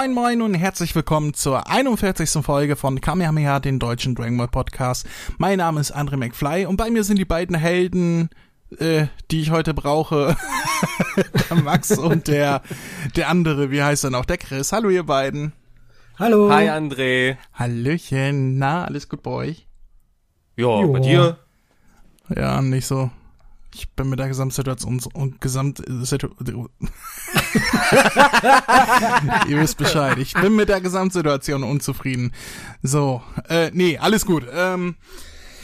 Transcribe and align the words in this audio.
Moin 0.00 0.14
moin 0.14 0.40
und 0.40 0.54
herzlich 0.54 0.94
willkommen 0.94 1.34
zur 1.34 1.68
41. 1.68 2.42
Folge 2.42 2.74
von 2.74 3.02
Kamehameha, 3.02 3.60
den 3.60 3.78
deutschen 3.78 4.14
Dragon 4.14 4.38
Ball 4.38 4.48
Podcast. 4.48 5.06
Mein 5.36 5.58
Name 5.58 5.78
ist 5.78 5.94
André 5.94 6.16
McFly 6.16 6.64
und 6.64 6.78
bei 6.78 6.90
mir 6.90 7.04
sind 7.04 7.18
die 7.18 7.26
beiden 7.26 7.54
Helden, 7.54 8.30
äh, 8.78 9.08
die 9.30 9.42
ich 9.42 9.50
heute 9.50 9.74
brauche. 9.74 10.38
der 11.50 11.56
Max 11.58 11.98
und 11.98 12.28
der, 12.28 12.62
der 13.14 13.28
andere, 13.28 13.70
wie 13.70 13.82
heißt 13.82 14.04
er 14.04 14.10
noch? 14.10 14.24
Der 14.24 14.38
Chris. 14.38 14.72
Hallo 14.72 14.88
ihr 14.88 15.04
beiden. 15.04 15.52
Hallo. 16.18 16.50
Hi 16.50 16.70
André. 16.70 17.36
Hallöchen. 17.52 18.56
Na, 18.56 18.86
alles 18.86 19.06
gut 19.06 19.22
bei 19.22 19.30
euch? 19.30 19.66
Ja, 20.56 20.80
bei 20.86 21.00
dir? 21.00 21.36
Ja, 22.34 22.62
nicht 22.62 22.86
so. 22.86 23.10
Ich 23.74 23.88
bin 23.90 24.08
mit 24.08 24.18
der 24.18 24.28
Gesamtsituation 24.28 25.00
und 25.12 25.40
Gesamtsituation. 25.40 26.68
Ihr 29.48 29.60
wisst 29.60 29.78
Bescheid. 29.78 30.18
Ich 30.18 30.34
bin 30.34 30.56
mit 30.56 30.68
der 30.68 30.80
Gesamtsituation 30.80 31.62
unzufrieden. 31.62 32.32
So, 32.82 33.22
äh, 33.48 33.70
nee, 33.72 33.98
alles 33.98 34.26
gut. 34.26 34.44
Ähm, 34.52 34.96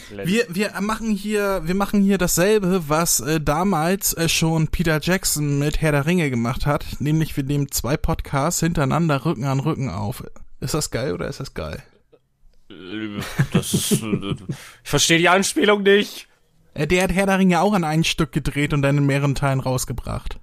wir, 0.09 0.45
wir 0.49 0.79
machen 0.81 1.11
hier, 1.11 1.61
wir 1.65 1.75
machen 1.75 2.01
hier 2.01 2.17
dasselbe, 2.17 2.83
was 2.87 3.19
äh, 3.19 3.41
damals 3.41 4.13
äh, 4.13 4.29
schon 4.29 4.69
Peter 4.69 4.99
Jackson 5.01 5.59
mit 5.59 5.81
Herr 5.81 5.91
der 5.91 6.05
Ringe 6.05 6.29
gemacht 6.29 6.65
hat, 6.65 6.85
nämlich 6.99 7.35
wir 7.35 7.43
nehmen 7.43 7.71
zwei 7.71 7.97
Podcasts 7.97 8.61
hintereinander 8.61 9.25
Rücken 9.25 9.43
an 9.43 9.59
Rücken 9.59 9.89
auf. 9.89 10.23
Ist 10.61 10.73
das 10.73 10.91
geil 10.91 11.13
oder 11.13 11.27
ist 11.27 11.41
das 11.41 11.53
geil? 11.53 11.83
Das 13.51 13.73
ist, 13.73 14.01
äh, 14.01 14.35
ich 14.83 14.89
verstehe 14.89 15.17
die 15.17 15.29
Anspielung 15.29 15.83
nicht. 15.83 16.26
Äh, 16.77 16.87
Der 16.87 17.03
hat 17.03 17.11
Herr 17.11 17.25
der 17.25 17.39
Ringe 17.39 17.61
auch 17.61 17.73
an 17.73 17.83
ein 17.83 18.03
Stück 18.03 18.31
gedreht 18.31 18.73
und 18.73 18.81
dann 18.83 18.97
in 18.97 19.05
mehreren 19.05 19.35
Teilen 19.35 19.59
rausgebracht. 19.59 20.39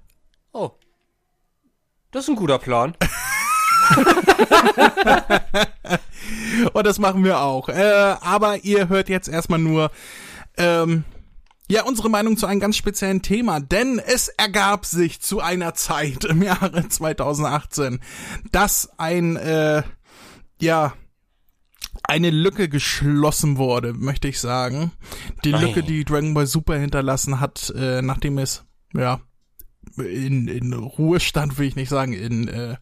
Oh. 0.51 0.71
Das 2.11 2.23
ist 2.23 2.29
ein 2.29 2.35
guter 2.35 2.59
Plan. 2.59 2.95
Und 6.73 6.85
das 6.85 6.99
machen 6.99 7.23
wir 7.23 7.39
auch. 7.39 7.69
Äh, 7.69 8.15
aber 8.21 8.63
ihr 8.63 8.89
hört 8.89 9.09
jetzt 9.09 9.27
erstmal 9.27 9.59
nur, 9.59 9.91
ähm, 10.57 11.03
ja, 11.67 11.83
unsere 11.83 12.09
Meinung 12.09 12.37
zu 12.37 12.45
einem 12.45 12.59
ganz 12.59 12.77
speziellen 12.77 13.21
Thema, 13.21 13.59
denn 13.59 13.99
es 13.99 14.27
ergab 14.27 14.85
sich 14.85 15.19
zu 15.21 15.39
einer 15.39 15.73
Zeit 15.73 16.23
im 16.25 16.43
Jahre 16.43 16.87
2018, 16.87 17.99
dass 18.51 18.89
ein, 18.97 19.35
äh, 19.35 19.83
ja, 20.59 20.93
eine 22.03 22.29
Lücke 22.29 22.69
geschlossen 22.69 23.57
wurde, 23.57 23.93
möchte 23.93 24.27
ich 24.27 24.39
sagen. 24.39 24.91
Die 25.43 25.51
Nein. 25.51 25.61
Lücke, 25.65 25.83
die 25.83 26.05
Dragon 26.05 26.33
Ball 26.33 26.47
Super 26.47 26.77
hinterlassen 26.77 27.39
hat, 27.39 27.73
äh, 27.75 28.01
nachdem 28.01 28.37
es, 28.37 28.63
ja, 28.93 29.19
in, 29.97 30.47
in 30.47 30.73
Ruhestand 30.73 31.57
will 31.57 31.67
ich 31.67 31.75
nicht 31.75 31.89
sagen, 31.89 32.13
in, 32.13 32.47
äh, 32.47 32.75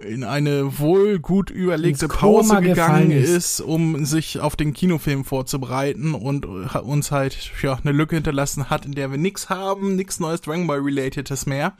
in 0.00 0.24
eine 0.24 0.78
wohl 0.78 1.20
gut 1.20 1.50
überlegte 1.50 2.08
Pause 2.08 2.60
gegangen 2.60 3.10
ist. 3.10 3.30
ist. 3.30 3.60
um 3.60 4.04
sich 4.04 4.40
auf 4.40 4.56
den 4.56 4.72
Kinofilm 4.72 5.24
vorzubereiten 5.24 6.14
und 6.14 6.46
uns 6.46 7.12
halt 7.12 7.52
ja 7.62 7.74
eine 7.74 7.92
Lücke 7.92 8.16
hinterlassen 8.16 8.70
hat, 8.70 8.86
in 8.86 8.92
der 8.92 9.10
wir 9.10 9.18
nix 9.18 9.48
haben, 9.50 9.94
nix 9.94 10.18
Neues 10.18 10.40
Dragon 10.40 10.66
Ball 10.66 10.80
Relatedes 10.80 11.46
mehr. 11.46 11.74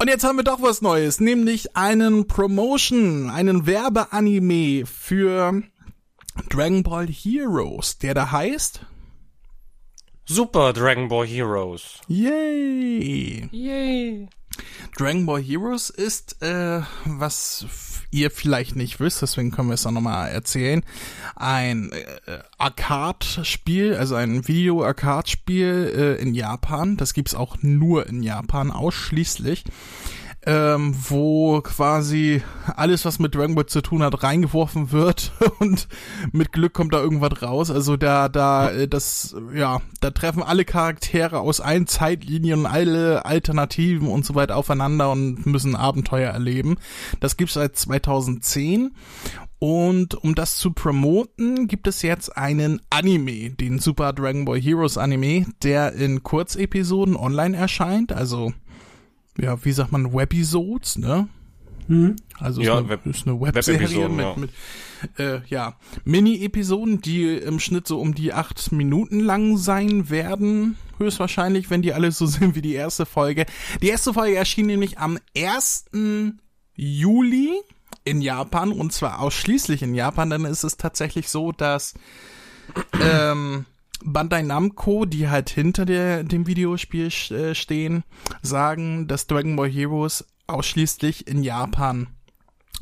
Und 0.00 0.08
jetzt 0.08 0.24
haben 0.24 0.38
wir 0.38 0.44
doch 0.44 0.62
was 0.62 0.80
Neues, 0.80 1.20
nämlich 1.20 1.76
einen 1.76 2.26
Promotion, 2.26 3.28
einen 3.28 3.66
Werbeanime 3.66 4.86
für 4.86 5.62
Dragon 6.48 6.82
Ball 6.82 7.06
Heroes, 7.06 7.98
der 7.98 8.14
da 8.14 8.30
heißt 8.30 8.80
Super 10.24 10.72
Dragon 10.72 11.08
Ball 11.08 11.26
Heroes. 11.26 12.00
Yay! 12.08 13.46
Yay. 13.52 14.26
Dragon 14.96 15.26
Ball 15.26 15.42
Heroes 15.42 15.90
ist, 15.90 16.40
äh, 16.40 16.80
was 17.04 17.66
ihr 18.10 18.30
vielleicht 18.30 18.76
nicht 18.76 19.00
wisst, 19.00 19.22
deswegen 19.22 19.50
können 19.50 19.68
wir 19.68 19.74
es 19.74 19.86
auch 19.86 19.90
nochmal 19.92 20.30
erzählen, 20.30 20.82
ein 21.36 21.92
äh, 21.92 22.38
Arcade-Spiel, 22.58 23.94
also 23.94 24.14
ein 24.14 24.46
Video-Arcade-Spiel 24.46 25.92
äh, 26.18 26.22
in 26.22 26.34
Japan. 26.34 26.96
Das 26.96 27.14
gibt's 27.14 27.34
auch 27.34 27.56
nur 27.62 28.06
in 28.06 28.22
Japan, 28.22 28.70
ausschließlich. 28.70 29.64
Ähm, 30.46 30.94
wo 31.10 31.60
quasi 31.60 32.42
alles, 32.74 33.04
was 33.04 33.18
mit 33.18 33.34
Dragon 33.34 33.54
Ball 33.54 33.66
zu 33.66 33.82
tun 33.82 34.02
hat, 34.02 34.22
reingeworfen 34.22 34.90
wird 34.90 35.32
und 35.58 35.86
mit 36.32 36.52
Glück 36.52 36.72
kommt 36.72 36.94
da 36.94 37.00
irgendwas 37.00 37.42
raus. 37.42 37.70
Also 37.70 37.98
da, 37.98 38.30
da, 38.30 38.70
äh, 38.70 38.88
das, 38.88 39.36
ja, 39.54 39.82
da 40.00 40.10
treffen 40.10 40.42
alle 40.42 40.64
Charaktere 40.64 41.40
aus 41.40 41.60
allen 41.60 41.86
Zeitlinien 41.86 42.64
alle 42.64 43.26
Alternativen 43.26 44.08
und 44.08 44.24
so 44.24 44.34
weiter 44.34 44.56
aufeinander 44.56 45.10
und 45.10 45.44
müssen 45.44 45.76
Abenteuer 45.76 46.30
erleben. 46.30 46.76
Das 47.20 47.36
gibt's 47.36 47.54
seit 47.54 47.76
2010 47.76 48.92
und 49.60 50.14
um 50.14 50.34
das 50.34 50.56
zu 50.56 50.72
promoten, 50.72 51.68
gibt 51.68 51.86
es 51.86 52.00
jetzt 52.00 52.34
einen 52.34 52.80
Anime, 52.88 53.50
den 53.50 53.78
Super 53.78 54.14
Dragon 54.14 54.46
Ball 54.46 54.58
Heroes 54.58 54.96
Anime, 54.96 55.44
der 55.62 55.92
in 55.92 56.22
Kurzepisoden 56.22 57.14
online 57.14 57.58
erscheint. 57.58 58.10
Also, 58.10 58.54
ja, 59.40 59.64
wie 59.64 59.72
sagt 59.72 59.92
man, 59.92 60.12
Webisodes, 60.12 60.98
ne? 60.98 61.28
Hm? 61.88 62.16
Also 62.38 62.60
Ja, 62.62 62.74
ist, 62.74 62.78
eine, 62.80 62.88
Web- 62.88 63.06
ist 63.06 63.26
eine 63.26 63.40
Webserie 63.40 63.80
Web-Episoden, 63.80 64.16
mit, 64.16 64.24
ja. 64.24 64.36
mit 64.36 64.50
äh, 65.18 65.40
ja, 65.48 65.76
Mini-Episoden, 66.04 67.00
die 67.00 67.36
im 67.36 67.58
Schnitt 67.58 67.86
so 67.88 67.98
um 68.00 68.14
die 68.14 68.32
acht 68.32 68.70
Minuten 68.72 69.20
lang 69.20 69.56
sein 69.56 70.08
werden, 70.10 70.76
höchstwahrscheinlich, 70.98 71.68
wenn 71.70 71.82
die 71.82 71.92
alle 71.92 72.12
so 72.12 72.26
sind 72.26 72.54
wie 72.54 72.62
die 72.62 72.74
erste 72.74 73.06
Folge. 73.06 73.46
Die 73.82 73.88
erste 73.88 74.14
Folge 74.14 74.36
erschien 74.36 74.66
nämlich 74.66 74.98
am 74.98 75.18
1. 75.36 75.86
Juli 76.76 77.50
in 78.04 78.22
Japan 78.22 78.72
und 78.72 78.92
zwar 78.92 79.20
ausschließlich 79.20 79.82
in 79.82 79.94
Japan, 79.94 80.30
dann 80.30 80.44
ist 80.44 80.62
es 80.64 80.76
tatsächlich 80.76 81.28
so, 81.28 81.52
dass 81.52 81.94
ähm, 83.02 83.66
Bandai 84.04 84.42
Namco, 84.42 85.04
die 85.04 85.28
halt 85.28 85.50
hinter 85.50 85.84
der, 85.84 86.24
dem 86.24 86.46
Videospiel 86.46 87.08
äh, 87.30 87.54
stehen, 87.54 88.04
sagen, 88.42 89.06
dass 89.08 89.26
Dragon 89.26 89.56
Ball 89.56 89.68
Heroes 89.68 90.24
ausschließlich 90.46 91.26
in 91.26 91.42
Japan 91.42 92.08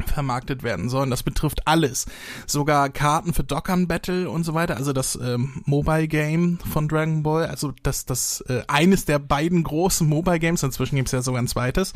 vermarktet 0.06 0.62
werden 0.62 0.88
sollen. 0.88 1.10
Das 1.10 1.22
betrifft 1.22 1.66
alles. 1.66 2.06
Sogar 2.46 2.88
Karten 2.88 3.34
für 3.34 3.44
Dokkan 3.44 3.88
Battle 3.88 4.30
und 4.30 4.44
so 4.44 4.54
weiter, 4.54 4.76
also 4.76 4.92
das 4.92 5.18
ähm, 5.20 5.62
Mobile 5.64 6.08
Game 6.08 6.58
von 6.70 6.88
Dragon 6.88 7.22
Ball, 7.22 7.46
also 7.46 7.72
das, 7.82 8.06
das 8.06 8.42
äh, 8.48 8.62
eines 8.68 9.04
der 9.04 9.18
beiden 9.18 9.64
großen 9.64 10.08
Mobile 10.08 10.38
Games, 10.38 10.62
inzwischen 10.62 10.96
gibt 10.96 11.08
es 11.08 11.12
ja 11.12 11.22
sogar 11.22 11.42
ein 11.42 11.48
zweites. 11.48 11.92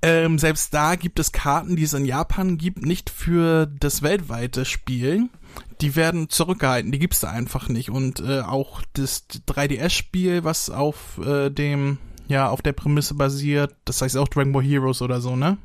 Ähm, 0.00 0.38
selbst 0.38 0.72
da 0.74 0.94
gibt 0.94 1.18
es 1.18 1.32
Karten, 1.32 1.74
die 1.74 1.82
es 1.82 1.92
in 1.92 2.04
Japan 2.04 2.56
gibt, 2.56 2.84
nicht 2.84 3.10
für 3.10 3.66
das 3.66 4.02
weltweite 4.02 4.64
Spiel. 4.64 5.28
Die 5.80 5.96
werden 5.96 6.28
zurückgehalten, 6.28 6.92
die 6.92 6.98
gibt's 6.98 7.20
da 7.20 7.30
einfach 7.30 7.68
nicht. 7.68 7.90
Und 7.90 8.20
äh, 8.20 8.40
auch 8.40 8.82
das 8.94 9.26
3DS-Spiel, 9.28 10.44
was 10.44 10.70
auf 10.70 11.18
äh, 11.24 11.50
dem, 11.50 11.98
ja, 12.26 12.48
auf 12.48 12.62
der 12.62 12.72
Prämisse 12.72 13.14
basiert, 13.14 13.74
das 13.84 14.02
heißt 14.02 14.16
auch 14.16 14.28
Dragon 14.28 14.52
Ball 14.52 14.62
Heroes 14.64 15.02
oder 15.02 15.20
so, 15.20 15.36
ne? 15.36 15.58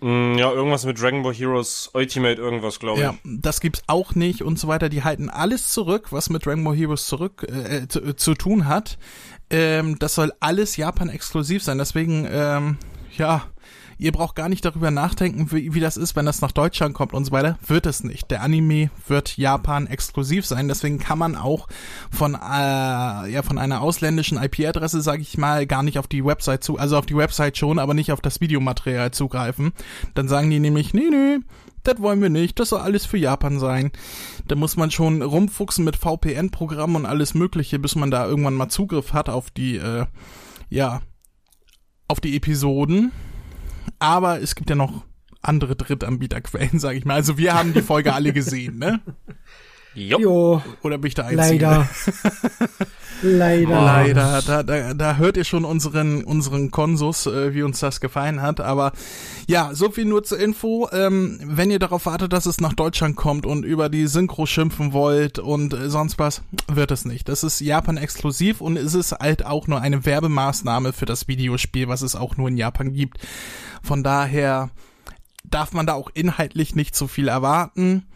Mm, 0.00 0.38
Ja, 0.38 0.52
irgendwas 0.52 0.84
mit 0.84 1.00
Dragon 1.00 1.22
Ball 1.22 1.34
Heroes 1.34 1.90
Ultimate 1.94 2.40
irgendwas, 2.40 2.78
glaube 2.78 2.98
ich. 2.98 3.04
Ja, 3.04 3.14
das 3.24 3.60
gibt's 3.60 3.82
auch 3.86 4.14
nicht 4.14 4.42
und 4.42 4.58
so 4.58 4.68
weiter. 4.68 4.88
Die 4.88 5.02
halten 5.04 5.28
alles 5.28 5.70
zurück, 5.70 6.12
was 6.12 6.30
mit 6.30 6.46
Dragon 6.46 6.64
Ball 6.64 6.76
Heroes 6.76 7.06
zurück 7.06 7.44
äh, 7.48 7.88
zu, 7.88 8.14
zu 8.14 8.34
tun 8.34 8.66
hat. 8.66 8.98
Ähm, 9.50 9.98
das 9.98 10.14
soll 10.14 10.32
alles 10.40 10.76
Japan 10.76 11.08
exklusiv 11.08 11.62
sein. 11.62 11.78
Deswegen, 11.78 12.26
ähm, 12.30 12.76
ja, 13.18 13.42
ihr 13.98 14.12
braucht 14.12 14.36
gar 14.36 14.48
nicht 14.48 14.64
darüber 14.64 14.90
nachdenken, 14.90 15.50
wie, 15.52 15.74
wie 15.74 15.80
das 15.80 15.96
ist, 15.96 16.16
wenn 16.16 16.26
das 16.26 16.40
nach 16.40 16.52
Deutschland 16.52 16.94
kommt 16.94 17.12
und 17.12 17.24
so 17.24 17.32
weiter. 17.32 17.58
Wird 17.66 17.86
es 17.86 18.04
nicht. 18.04 18.30
Der 18.30 18.42
Anime 18.42 18.90
wird 19.06 19.36
Japan 19.36 19.86
exklusiv 19.86 20.46
sein. 20.46 20.68
Deswegen 20.68 20.98
kann 20.98 21.18
man 21.18 21.36
auch 21.36 21.68
von 22.10 22.34
äh, 22.34 22.38
ja 22.38 23.42
von 23.42 23.58
einer 23.58 23.80
ausländischen 23.80 24.38
IP-Adresse, 24.38 25.00
sage 25.00 25.22
ich 25.22 25.36
mal, 25.36 25.66
gar 25.66 25.82
nicht 25.82 25.98
auf 25.98 26.06
die 26.06 26.24
Website 26.24 26.64
zu, 26.64 26.78
also 26.78 26.96
auf 26.96 27.06
die 27.06 27.16
Website 27.16 27.58
schon, 27.58 27.78
aber 27.78 27.94
nicht 27.94 28.12
auf 28.12 28.20
das 28.20 28.40
Videomaterial 28.40 29.10
zugreifen. 29.10 29.72
Dann 30.14 30.28
sagen 30.28 30.50
die 30.50 30.60
nämlich, 30.60 30.94
nee, 30.94 31.10
nee, 31.10 31.38
das 31.82 32.00
wollen 32.00 32.22
wir 32.22 32.30
nicht, 32.30 32.58
das 32.58 32.70
soll 32.70 32.80
alles 32.80 33.06
für 33.06 33.18
Japan 33.18 33.58
sein. 33.58 33.90
Da 34.46 34.54
muss 34.54 34.76
man 34.76 34.90
schon 34.90 35.22
rumfuchsen 35.22 35.84
mit 35.84 35.96
VPN-Programmen 35.96 36.96
und 36.96 37.06
alles 37.06 37.34
Mögliche, 37.34 37.78
bis 37.78 37.94
man 37.94 38.10
da 38.10 38.26
irgendwann 38.26 38.54
mal 38.54 38.68
Zugriff 38.68 39.12
hat 39.12 39.28
auf 39.28 39.50
die, 39.50 39.76
äh, 39.76 40.06
ja, 40.70 41.00
auf 42.08 42.20
die 42.20 42.34
Episoden. 42.36 43.12
Aber 43.98 44.40
es 44.40 44.54
gibt 44.54 44.70
ja 44.70 44.76
noch 44.76 45.04
andere 45.42 45.76
Drittanbieterquellen, 45.76 46.78
sage 46.80 46.98
ich 46.98 47.04
mal. 47.04 47.14
Also 47.14 47.38
wir 47.38 47.54
haben 47.54 47.72
die 47.72 47.82
Folge 47.82 48.14
alle 48.14 48.32
gesehen, 48.32 48.78
ne? 48.78 49.00
Jo. 49.98 50.18
Jo, 50.20 50.62
Oder 50.82 50.98
bin 50.98 51.08
ich 51.08 51.14
der 51.14 51.26
Einzige? 51.26 51.64
leider. 51.64 51.88
Leider. 53.22 53.82
Leider. 53.82 54.42
Da, 54.46 54.62
da, 54.62 54.94
da 54.94 55.16
hört 55.16 55.36
ihr 55.36 55.44
schon 55.44 55.64
unseren, 55.64 56.22
unseren 56.22 56.70
Konsus, 56.70 57.26
äh, 57.26 57.52
wie 57.52 57.62
uns 57.62 57.80
das 57.80 58.00
gefallen 58.00 58.40
hat. 58.40 58.60
Aber 58.60 58.92
ja, 59.48 59.70
so 59.72 59.90
viel 59.90 60.04
nur 60.04 60.22
zur 60.22 60.38
Info. 60.38 60.88
Ähm, 60.92 61.40
wenn 61.42 61.72
ihr 61.72 61.80
darauf 61.80 62.06
wartet, 62.06 62.32
dass 62.32 62.46
es 62.46 62.60
nach 62.60 62.74
Deutschland 62.74 63.16
kommt 63.16 63.44
und 63.44 63.64
über 63.64 63.88
die 63.88 64.06
Synchro 64.06 64.46
schimpfen 64.46 64.92
wollt 64.92 65.40
und 65.40 65.74
äh, 65.74 65.90
sonst 65.90 66.20
was, 66.20 66.42
wird 66.68 66.92
es 66.92 67.04
nicht. 67.04 67.28
Das 67.28 67.42
ist 67.42 67.60
Japan 67.60 67.96
exklusiv 67.96 68.60
und 68.60 68.76
es 68.76 68.94
ist 68.94 69.12
halt 69.12 69.44
auch 69.44 69.66
nur 69.66 69.80
eine 69.80 70.06
Werbemaßnahme 70.06 70.92
für 70.92 71.06
das 71.06 71.26
Videospiel, 71.26 71.88
was 71.88 72.02
es 72.02 72.14
auch 72.14 72.36
nur 72.36 72.48
in 72.48 72.56
Japan 72.56 72.92
gibt. 72.92 73.18
Von 73.82 74.04
daher 74.04 74.70
darf 75.44 75.72
man 75.72 75.86
da 75.86 75.94
auch 75.94 76.10
inhaltlich 76.14 76.76
nicht 76.76 76.94
so 76.94 77.08
viel 77.08 77.26
erwarten. 77.26 78.06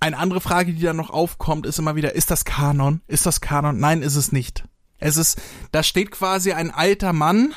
Eine 0.00 0.18
andere 0.18 0.40
Frage, 0.40 0.72
die 0.72 0.82
dann 0.82 0.96
noch 0.96 1.10
aufkommt, 1.10 1.66
ist 1.66 1.78
immer 1.78 1.96
wieder, 1.96 2.14
ist 2.14 2.30
das 2.30 2.44
Kanon? 2.44 3.00
Ist 3.06 3.26
das 3.26 3.40
Kanon? 3.40 3.78
Nein, 3.78 4.02
ist 4.02 4.16
es 4.16 4.32
nicht. 4.32 4.64
Es 4.98 5.16
ist, 5.16 5.40
da 5.72 5.82
steht 5.82 6.10
quasi 6.10 6.52
ein 6.52 6.70
alter 6.70 7.12
Mann 7.12 7.54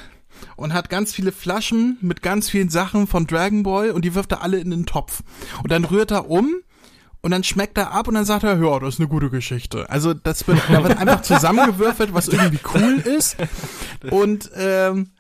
und 0.56 0.74
hat 0.74 0.90
ganz 0.90 1.14
viele 1.14 1.32
Flaschen 1.32 1.98
mit 2.02 2.22
ganz 2.22 2.50
vielen 2.50 2.70
Sachen 2.70 3.08
von 3.08 3.28
Dragon 3.28 3.64
Ball 3.64 3.92
und 3.92 4.04
die 4.04 4.16
wirft 4.16 4.32
er 4.32 4.42
alle 4.42 4.58
in 4.58 4.72
den 4.72 4.86
Topf. 4.86 5.22
Und 5.64 5.72
dann 5.72 5.86
rührt 5.86 6.12
er 6.12 6.30
um 6.30 6.56
und 7.22 7.32
dann 7.32 7.44
schmeckt 7.44 7.78
er 7.78 7.92
ab 7.92 8.08
und 8.08 8.14
dann 8.14 8.26
sagt 8.26 8.44
er, 8.44 8.62
ja, 8.62 8.80
das 8.80 8.96
ist 8.96 9.00
eine 9.00 9.10
gute 9.10 9.30
Geschichte. 9.30 9.90
Also 9.90 10.14
das 10.14 10.48
wird, 10.48 10.60
da 10.70 10.84
wird 10.84 10.98
einfach 10.98 11.22
zusammengewürfelt, 11.24 12.14
was 12.14 12.28
irgendwie 12.28 12.60
cool 12.74 13.00
ist. 13.00 13.38
Und 14.12 14.52
ähm, 14.56 15.12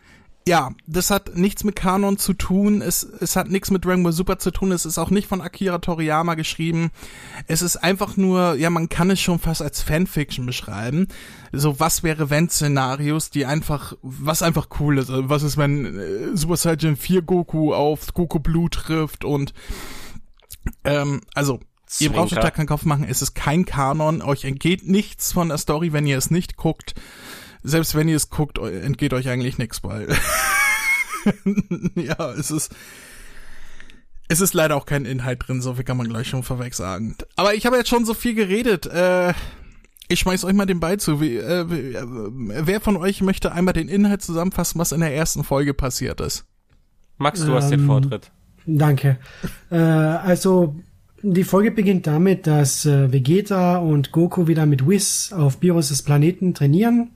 ja, 0.47 0.71
das 0.85 1.09
hat 1.09 1.35
nichts 1.35 1.63
mit 1.63 1.75
Kanon 1.75 2.19
zu 2.19 2.33
tun. 2.33 2.83
Es, 2.83 3.01
es 3.03 3.35
hat 3.35 3.49
nichts 3.49 3.71
mit 3.71 3.83
Dragon 3.83 4.03
Ball 4.03 4.13
Super 4.13 4.37
zu 4.37 4.51
tun. 4.51 4.71
Es 4.71 4.85
ist 4.85 4.99
auch 4.99 5.09
nicht 5.09 5.27
von 5.27 5.41
Akira 5.41 5.79
Toriyama 5.79 6.35
geschrieben. 6.35 6.91
Es 7.47 7.63
ist 7.63 7.77
einfach 7.77 8.15
nur, 8.15 8.53
ja, 8.53 8.69
man 8.69 8.87
kann 8.87 9.09
es 9.09 9.19
schon 9.19 9.39
fast 9.39 9.63
als 9.63 9.81
Fanfiction 9.81 10.45
beschreiben. 10.45 11.07
So, 11.51 11.79
was 11.79 12.03
wäre 12.03 12.29
wenn 12.29 12.47
Szenarios, 12.47 13.31
die 13.31 13.47
einfach, 13.47 13.93
was 14.03 14.43
einfach 14.43 14.67
cool 14.79 14.99
ist. 14.99 15.09
Also, 15.09 15.29
was 15.29 15.41
ist, 15.41 15.57
wenn 15.57 15.97
äh, 15.97 16.37
Super 16.37 16.57
Saiyan 16.57 16.95
4 16.95 17.23
Goku 17.23 17.73
auf 17.73 18.13
Goku 18.13 18.39
Blue 18.39 18.69
trifft 18.69 19.25
und, 19.25 19.53
ähm, 20.83 21.21
also, 21.33 21.59
Ihr 21.99 22.11
braucht 22.11 22.33
euch 22.33 22.39
da 22.39 22.51
keinen 22.51 22.67
Kopf 22.67 22.83
machen, 22.83 23.05
es 23.07 23.21
ist 23.21 23.35
kein 23.35 23.63
Kanon, 23.63 24.21
euch 24.21 24.43
entgeht 24.43 24.85
nichts 24.87 25.31
von 25.31 25.49
der 25.49 25.59
Story, 25.59 25.93
wenn 25.93 26.05
ihr 26.05 26.17
es 26.17 26.29
nicht 26.29 26.57
guckt 26.57 26.95
selbst 27.65 27.95
wenn 27.95 28.07
ihr 28.07 28.15
es 28.15 28.29
guckt, 28.29 28.57
entgeht 28.57 29.13
euch 29.13 29.29
eigentlich 29.29 29.57
nichts, 29.57 29.83
weil 29.83 30.07
ja, 31.95 32.31
es 32.31 32.51
ist 32.51 32.75
es 34.27 34.41
ist 34.41 34.53
leider 34.53 34.75
auch 34.75 34.85
kein 34.85 35.05
Inhalt 35.05 35.47
drin, 35.47 35.61
so 35.61 35.75
viel 35.75 35.83
kann 35.83 35.97
man 35.97 36.07
gleich 36.07 36.27
schon 36.27 36.43
vorweg 36.43 36.73
sagen. 36.73 37.15
Aber 37.35 37.53
ich 37.53 37.65
habe 37.65 37.77
jetzt 37.77 37.89
schon 37.89 38.05
so 38.05 38.13
viel 38.13 38.33
geredet. 38.33 38.87
Äh, 38.87 39.33
ich 40.07 40.19
schmeiß 40.19 40.45
euch 40.45 40.53
mal 40.53 40.65
den 40.65 40.79
Ball 40.79 40.99
zu. 40.99 41.21
Wie, 41.21 41.37
äh, 41.37 41.65
wer 41.67 42.81
von 42.81 42.97
euch 42.97 43.21
möchte 43.21 43.51
einmal 43.51 43.73
den 43.73 43.87
Inhalt 43.87 44.21
zusammenfassen, 44.21 44.79
was 44.79 44.91
in 44.91 45.01
der 45.01 45.15
ersten 45.15 45.43
Folge 45.43 45.73
passiert 45.73 46.21
ist? 46.21 46.45
Max, 47.17 47.41
du 47.41 47.47
ähm, 47.47 47.53
hast 47.53 47.69
den 47.69 47.81
ähm, 47.81 47.85
Vortritt. 47.85 48.31
Danke. 48.65 49.19
Äh, 49.69 49.77
also 49.77 50.75
die 51.21 51.43
Folge 51.43 51.71
beginnt 51.71 52.07
damit, 52.07 52.47
dass 52.47 52.85
äh, 52.85 53.11
Vegeta 53.11 53.77
und 53.77 54.11
Goku 54.11 54.47
wieder 54.47 54.65
mit 54.65 54.87
Whis 54.87 55.33
auf 55.33 55.59
Biros' 55.59 56.03
Planeten 56.03 56.53
trainieren. 56.53 57.11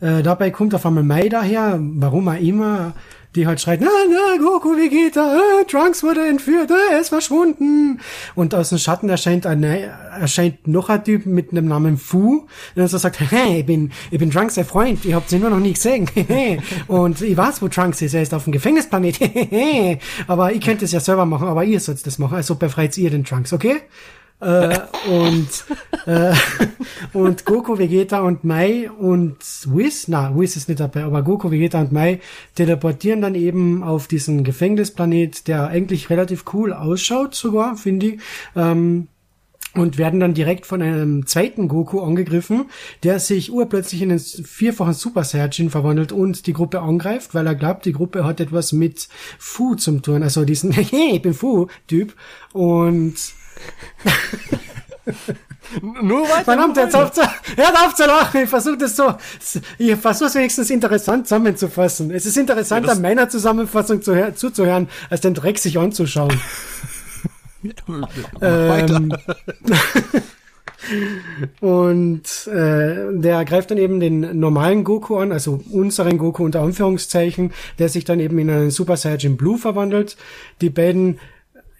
Äh, 0.00 0.22
dabei 0.22 0.50
kommt 0.50 0.74
auf 0.74 0.84
einmal 0.86 1.04
Mai 1.04 1.28
daher, 1.28 1.78
warum 1.80 2.28
auch 2.28 2.40
immer, 2.40 2.94
die 3.34 3.46
halt 3.46 3.60
schreit, 3.60 3.80
na, 3.80 3.88
na, 4.08 4.40
Goku, 4.40 4.76
wie 4.76 4.88
geht 4.88 5.16
er? 5.16 5.36
Äh, 5.60 5.64
Trunks 5.64 6.02
wurde 6.02 6.26
entführt, 6.26 6.70
äh, 6.70 6.94
er 6.94 7.00
ist 7.00 7.08
verschwunden. 7.08 8.00
Und 8.34 8.54
aus 8.54 8.68
dem 8.68 8.78
Schatten 8.78 9.08
erscheint 9.08 9.46
ein, 9.46 9.62
erscheint 9.64 10.68
noch 10.68 10.88
ein 10.88 11.02
Typ 11.02 11.26
mit 11.26 11.50
einem 11.50 11.66
Namen 11.66 11.96
Fu, 11.98 12.46
der 12.76 12.86
so 12.88 12.98
sagt, 12.98 13.18
hey, 13.30 13.60
ich 13.60 13.66
bin, 13.66 13.90
ich 14.10 14.18
bin 14.18 14.30
Trunks 14.30 14.54
der 14.54 14.64
Freund, 14.64 15.04
ich 15.04 15.14
hab's 15.14 15.32
immer 15.32 15.50
noch 15.50 15.58
nie 15.58 15.72
gesehen. 15.72 16.08
und 16.86 17.20
ich 17.20 17.36
weiß, 17.36 17.60
wo 17.62 17.68
Trunks 17.68 18.02
ist, 18.02 18.14
er 18.14 18.22
ist 18.22 18.34
auf 18.34 18.44
dem 18.44 18.52
Gefängnisplanet. 18.52 19.18
aber 20.28 20.52
ich 20.52 20.60
könnte 20.60 20.84
es 20.84 20.92
ja 20.92 21.00
selber 21.00 21.26
machen, 21.26 21.48
aber 21.48 21.64
ihr 21.64 21.80
sollt 21.80 22.06
das 22.06 22.18
machen, 22.18 22.36
also 22.36 22.54
befreit 22.54 22.96
ihr 22.98 23.10
den 23.10 23.24
Trunks, 23.24 23.52
okay? 23.52 23.80
Äh, 24.40 24.78
und, 25.08 25.48
äh, 26.06 26.34
und 27.12 27.44
Goku, 27.44 27.78
Vegeta 27.78 28.20
und 28.20 28.44
Mai 28.44 28.90
und 28.90 29.36
Whis, 29.66 30.08
na, 30.08 30.36
Whis 30.36 30.56
ist 30.56 30.68
nicht 30.68 30.80
dabei, 30.80 31.04
aber 31.04 31.22
Goku, 31.22 31.50
Vegeta 31.50 31.80
und 31.80 31.92
Mai 31.92 32.20
teleportieren 32.54 33.22
dann 33.22 33.34
eben 33.34 33.82
auf 33.82 34.06
diesen 34.06 34.44
Gefängnisplanet, 34.44 35.48
der 35.48 35.68
eigentlich 35.68 36.10
relativ 36.10 36.44
cool 36.52 36.72
ausschaut 36.72 37.34
sogar, 37.34 37.76
finde 37.76 38.06
ich. 38.06 38.20
Ähm, 38.54 39.08
und 39.74 39.98
werden 39.98 40.20
dann 40.20 40.34
direkt 40.34 40.66
von 40.66 40.80
einem 40.82 41.26
zweiten 41.26 41.66
Goku 41.68 42.00
angegriffen, 42.00 42.66
der 43.02 43.18
sich 43.18 43.52
urplötzlich 43.52 44.02
in 44.02 44.10
einen 44.10 44.20
vierfachen 44.20 44.94
Super 44.94 45.24
Saiyajin 45.24 45.70
verwandelt 45.70 46.12
und 46.12 46.46
die 46.46 46.52
Gruppe 46.52 46.80
angreift, 46.80 47.34
weil 47.34 47.46
er 47.46 47.56
glaubt, 47.56 47.84
die 47.84 47.92
Gruppe 47.92 48.24
hat 48.24 48.40
etwas 48.40 48.72
mit 48.72 49.08
Fu 49.38 49.74
zum 49.74 50.02
tun, 50.02 50.22
also 50.22 50.44
diesen 50.44 50.70
hey, 50.72 51.14
ich 51.14 51.22
bin 51.22 51.34
Fu-Typ 51.34 52.14
und 52.52 53.14
nur 56.02 56.22
weiter. 56.28 56.44
Verdammt, 56.44 56.76
jetzt 56.76 56.94
auf 56.94 57.12
zu, 57.12 57.22
hört 57.22 57.76
auf 57.76 57.94
zu 57.94 58.06
lachen. 58.06 58.42
Ich 58.42 58.48
versuche 58.48 58.78
das 58.78 58.96
so, 58.96 59.14
ich 59.78 59.96
versuche 59.96 60.28
es 60.28 60.34
wenigstens 60.34 60.70
interessant 60.70 61.26
zusammenzufassen. 61.26 62.10
Es 62.10 62.26
ist 62.26 62.36
interessanter, 62.36 62.94
ja, 62.94 63.00
meiner 63.00 63.28
Zusammenfassung 63.28 64.02
zu, 64.02 64.34
zuzuhören, 64.34 64.88
als 65.10 65.20
den 65.20 65.34
Dreck 65.34 65.58
sich 65.58 65.78
anzuschauen. 65.78 66.40
ähm, 68.40 69.12
und 71.60 72.46
äh, 72.46 73.12
der 73.12 73.44
greift 73.44 73.70
dann 73.70 73.78
eben 73.78 74.00
den 74.00 74.38
normalen 74.38 74.84
Goku 74.84 75.16
an, 75.16 75.32
also 75.32 75.62
unseren 75.70 76.18
Goku 76.18 76.44
unter 76.44 76.60
Anführungszeichen, 76.60 77.52
der 77.78 77.88
sich 77.88 78.04
dann 78.04 78.20
eben 78.20 78.38
in 78.38 78.50
einen 78.50 78.70
Super 78.70 78.96
Saiyajin 78.96 79.36
Blue 79.36 79.58
verwandelt. 79.58 80.16
Die 80.60 80.70
beiden, 80.70 81.18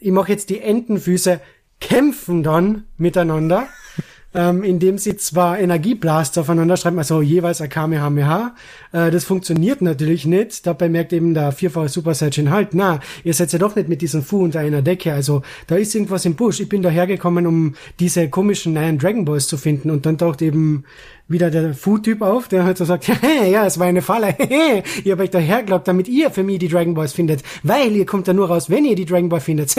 ich 0.00 0.12
mache 0.12 0.33
jetzt 0.33 0.50
die 0.50 0.61
Entenfüße, 0.61 1.40
kämpfen 1.85 2.43
dann 2.43 2.85
miteinander, 2.97 3.67
ähm, 4.35 4.62
indem 4.62 4.97
sie 4.97 5.17
zwar 5.17 5.59
Energieblaster 5.59 6.41
aufeinander 6.41 6.76
schreiben, 6.76 6.99
also 6.99 7.21
jeweils 7.21 7.61
ein 7.61 7.69
Kamehameha. 7.69 8.55
Äh, 8.93 9.11
das 9.11 9.25
funktioniert 9.25 9.83
natürlich 9.83 10.25
nicht. 10.25 10.67
Dabei 10.67 10.88
merkt 10.88 11.12
eben 11.12 11.35
der 11.35 11.53
vierfache 11.53 11.88
Super 11.88 12.14
Saiyan 12.14 12.50
halt, 12.50 12.73
na, 12.73 13.00
ihr 13.23 13.35
seid 13.35 13.53
ja 13.53 13.59
doch 13.59 13.76
nicht 13.76 13.88
mit 13.88 14.00
diesem 14.00 14.23
Fu 14.23 14.43
unter 14.43 14.61
einer 14.61 14.81
Decke. 14.81 15.12
Also 15.12 15.43
da 15.67 15.76
ist 15.76 15.95
irgendwas 15.95 16.25
im 16.25 16.37
Busch. 16.37 16.59
Ich 16.61 16.69
bin 16.69 16.83
dahergekommen, 16.83 17.47
um 17.47 17.75
diese 18.00 18.29
komischen 18.31 18.73
neuen 18.73 18.99
Dragon 18.99 19.26
Balls 19.26 19.47
zu 19.47 19.59
finden. 19.59 19.91
Und 19.91 20.07
dann 20.07 20.17
taucht 20.17 20.41
eben 20.41 20.85
wieder 21.29 21.50
der 21.50 21.75
Fu-Typ 21.75 22.23
auf, 22.23 22.49
der 22.49 22.64
halt 22.64 22.79
so 22.79 22.85
sagt, 22.85 23.09
ja, 23.50 23.67
es 23.67 23.79
war 23.79 23.87
eine 23.87 24.03
Falle, 24.03 24.35
ihr 25.05 25.12
habt 25.12 25.23
euch 25.23 25.31
dahergelockt, 25.31 25.88
damit 25.88 26.09
ihr 26.09 26.31
für 26.31 26.43
mich 26.43 26.59
die 26.59 26.69
Dragon 26.69 26.95
Balls 26.95 27.12
findet, 27.12 27.43
weil 27.62 27.97
ihr 27.97 28.07
kommt 28.07 28.29
da 28.29 28.33
nur 28.33 28.49
raus, 28.49 28.69
wenn 28.69 28.85
ihr 28.85 28.97
die 28.97 29.07
Dragon 29.07 29.29
Ball 29.29 29.41
findet. 29.41 29.75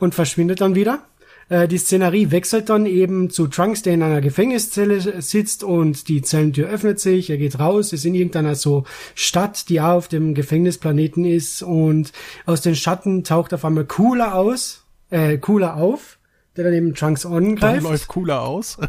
Und 0.00 0.14
verschwindet 0.14 0.60
dann 0.60 0.74
wieder. 0.74 1.04
Äh, 1.50 1.68
die 1.68 1.76
Szenerie 1.78 2.30
wechselt 2.30 2.70
dann 2.70 2.86
eben 2.86 3.28
zu 3.28 3.48
Trunks, 3.48 3.82
der 3.82 3.92
in 3.94 4.02
einer 4.02 4.22
Gefängniszelle 4.22 5.20
sitzt 5.20 5.62
und 5.64 6.08
die 6.08 6.22
Zellentür 6.22 6.68
öffnet 6.68 7.00
sich, 7.00 7.28
er 7.28 7.36
geht 7.36 7.58
raus, 7.58 7.92
ist 7.92 8.06
in 8.06 8.14
irgendeiner 8.14 8.54
so 8.54 8.84
Stadt, 9.14 9.68
die 9.68 9.80
auch 9.80 9.96
auf 9.96 10.08
dem 10.08 10.34
Gefängnisplaneten 10.34 11.24
ist 11.24 11.62
und 11.62 12.12
aus 12.46 12.60
den 12.62 12.76
Schatten 12.76 13.24
taucht 13.24 13.52
auf 13.52 13.64
einmal 13.64 13.84
Cooler 13.84 14.34
aus, 14.36 14.84
äh, 15.10 15.36
Cooler 15.38 15.76
auf, 15.76 16.18
der 16.56 16.64
dann 16.64 16.74
eben 16.74 16.94
Trunks 16.94 17.26
angreift. 17.26 17.84
Dann 17.84 17.90
läuft 17.90 18.08
Cooler 18.08 18.42
aus. 18.42 18.78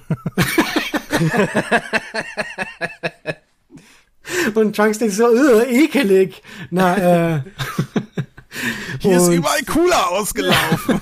und 4.53 4.75
Trunks 4.75 4.99
denkt 4.99 5.15
so, 5.15 5.25
ekelig. 5.63 6.43
Na, 6.69 7.37
äh, 7.37 7.41
hier 8.99 9.11
und 9.11 9.17
ist 9.17 9.29
überall 9.29 9.63
cooler 9.65 10.09
ausgelaufen. 10.11 11.01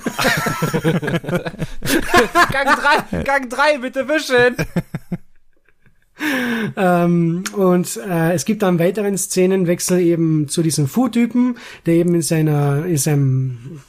Gang 2.50 2.80
3, 3.10 3.22
Gang 3.22 3.50
3, 3.50 3.78
bitte 3.78 4.08
wischen. 4.08 4.56
ähm, 6.76 7.44
und 7.54 7.96
äh, 7.96 8.32
es 8.32 8.44
gibt 8.44 8.62
dann 8.62 8.78
weiteren 8.78 9.16
Szenenwechsel 9.16 10.00
eben 10.00 10.48
zu 10.48 10.62
diesem 10.62 10.86
Fu-Typen, 10.86 11.56
der 11.86 11.94
eben 11.94 12.14
in 12.14 12.22
seiner, 12.22 12.84
in 12.84 12.98
seinem 12.98 13.80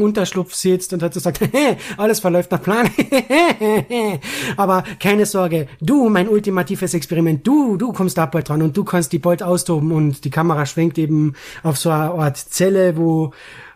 Unterschlupf 0.00 0.54
sitzt 0.54 0.92
und 0.92 1.02
hat 1.02 1.14
gesagt, 1.14 1.40
alles 1.96 2.20
verläuft 2.20 2.50
nach 2.50 2.62
Plan. 2.62 2.90
Aber 4.56 4.84
keine 5.00 5.26
Sorge, 5.26 5.68
du, 5.80 6.08
mein 6.08 6.28
ultimatives 6.28 6.94
Experiment, 6.94 7.46
du, 7.46 7.76
du 7.76 7.92
kommst 7.92 8.18
da 8.18 8.26
bald 8.26 8.48
dran 8.48 8.62
und 8.62 8.76
du 8.76 8.84
kannst 8.84 9.12
die 9.12 9.18
Bolt 9.18 9.42
austoben 9.42 9.92
und 9.92 10.24
die 10.24 10.30
Kamera 10.30 10.66
schwenkt 10.66 10.98
eben 10.98 11.34
auf 11.62 11.76
so 11.78 11.90
eine 11.90 12.10
Art 12.10 12.36
Zelle, 12.36 12.96
wo 12.96 13.32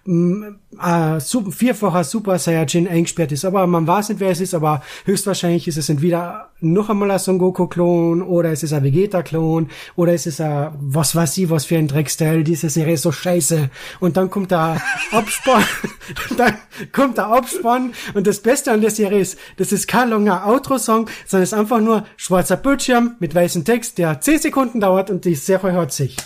äh, 0.06 1.20
vierfacher 1.20 2.04
Super 2.04 2.38
Saiyajin 2.38 2.88
eingesperrt 2.88 3.32
ist. 3.32 3.44
Aber 3.44 3.66
man 3.66 3.86
weiß 3.86 4.08
nicht, 4.10 4.20
wer 4.20 4.30
es 4.30 4.40
ist, 4.40 4.54
aber 4.54 4.82
höchstwahrscheinlich 5.04 5.68
ist 5.68 5.76
es 5.76 5.88
entweder 5.88 6.50
noch 6.60 6.88
einmal 6.88 7.10
ein 7.10 7.18
Son 7.18 7.38
Goku-Klon 7.38 8.22
oder 8.22 8.50
es 8.50 8.62
ist 8.62 8.72
ein 8.72 8.82
Vegeta-Klon 8.82 9.68
oder 9.96 10.12
es 10.12 10.26
ist 10.26 10.40
ein, 10.40 10.72
was 10.80 11.14
weiß 11.14 11.38
ich, 11.38 11.50
was 11.50 11.66
für 11.66 11.76
ein 11.76 11.88
Drecksteil, 11.88 12.44
diese 12.44 12.70
Serie 12.70 12.94
ist 12.94 13.02
so 13.02 13.12
scheiße. 13.12 13.70
Und 14.00 14.16
dann 14.16 14.30
kommt 14.30 14.50
der 14.50 14.80
Abspann, 15.12 15.64
dann 16.36 16.54
kommt 16.92 17.18
der 17.18 17.26
Abspann 17.26 17.92
und 18.14 18.26
das 18.26 18.40
Beste 18.40 18.72
an 18.72 18.80
der 18.80 18.90
Serie 18.90 19.20
ist, 19.20 19.38
das 19.56 19.72
ist 19.72 19.86
kein 19.86 20.10
langer 20.10 20.46
Outro-Song, 20.46 21.08
sondern 21.26 21.42
es 21.44 21.52
ist 21.52 21.58
einfach 21.58 21.80
nur 21.80 22.04
schwarzer 22.16 22.56
Bildschirm 22.56 23.16
mit 23.20 23.34
weißem 23.34 23.64
Text, 23.64 23.98
der 23.98 24.20
10 24.20 24.40
Sekunden 24.40 24.80
dauert 24.80 25.10
und 25.10 25.24
die 25.24 25.34
Serie 25.34 25.72
hört 25.72 25.92
sich. 25.92 26.16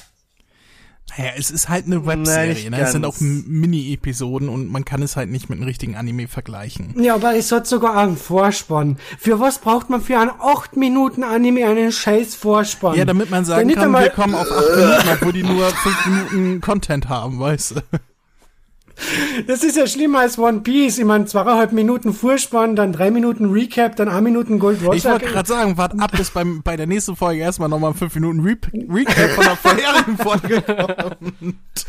Naja, 1.17 1.31
es 1.37 1.51
ist 1.51 1.69
halt 1.69 1.87
eine 1.87 2.07
Webserie, 2.07 2.71
ne? 2.71 2.81
Es 2.81 2.93
sind 2.93 3.05
auch 3.05 3.17
Mini-Episoden 3.21 4.49
und 4.49 4.71
man 4.71 4.85
kann 4.85 5.03
es 5.03 5.17
halt 5.17 5.31
nicht 5.31 5.49
mit 5.49 5.59
einem 5.59 5.67
richtigen 5.67 5.97
Anime 5.97 6.29
vergleichen. 6.29 6.95
Ja, 7.01 7.15
aber 7.15 7.37
es 7.37 7.53
hat 7.53 7.67
sogar 7.67 7.97
einen 7.97 8.17
Vorspann. 8.17 8.99
Für 9.19 9.41
was 9.41 9.59
braucht 9.59 9.91
man 9.91 10.01
für 10.01 10.19
einen 10.19 10.33
8 10.41 10.77
Minuten 10.77 11.23
Anime 11.23 11.67
einen 11.67 11.93
scheiß 11.93 12.35
Vorspann? 12.35 12.97
Ja, 12.97 13.05
damit 13.05 13.31
man 13.31 13.45
sagen 13.45 13.73
kann, 13.73 13.93
wir 13.93 14.11
kommen 14.11 14.35
auf 14.35 14.51
8 14.51 14.77
Minuten, 14.77 15.09
obwohl 15.13 15.33
die 15.33 15.43
nur 15.43 15.69
5 15.69 16.07
Minuten 16.07 16.61
Content 16.61 17.09
haben, 17.09 17.39
weißt 17.39 17.77
du. 17.77 17.81
Das 19.47 19.65
ist 19.65 19.77
ja 19.77 19.87
schlimmer 19.87 20.21
als 20.21 20.39
One 20.39 20.61
Piece. 20.61 20.99
Ich 20.99 21.05
meine, 21.05 21.27
zweieinhalb 21.27 21.73
Minuten 21.73 22.13
Vorspann, 22.13 22.77
dann 22.77 22.93
drei 22.93 23.11
Minuten 23.11 23.51
Recap, 23.51 23.97
dann 23.97 24.09
eine 24.09 24.23
Minuten 24.23 24.59
Gold 24.59 24.83
Rush. 24.83 24.97
Ich 24.99 25.05
wollte 25.05 25.27
gerade 25.27 25.49
sagen, 25.49 25.77
wart 25.77 25.99
ab, 26.01 26.13
bis 26.13 26.31
beim, 26.31 26.63
bei 26.63 26.77
der 26.77 26.87
nächsten 26.87 27.17
Folge 27.17 27.41
erstmal 27.41 27.69
nochmal 27.69 27.95
fünf 27.95 28.15
Minuten 28.15 28.41
Re 28.41 28.57
Recap 28.89 29.31
von 29.31 29.45
der 29.45 29.57
vorherigen 29.57 30.17
Folge 30.17 30.63
kommt. 30.63 31.87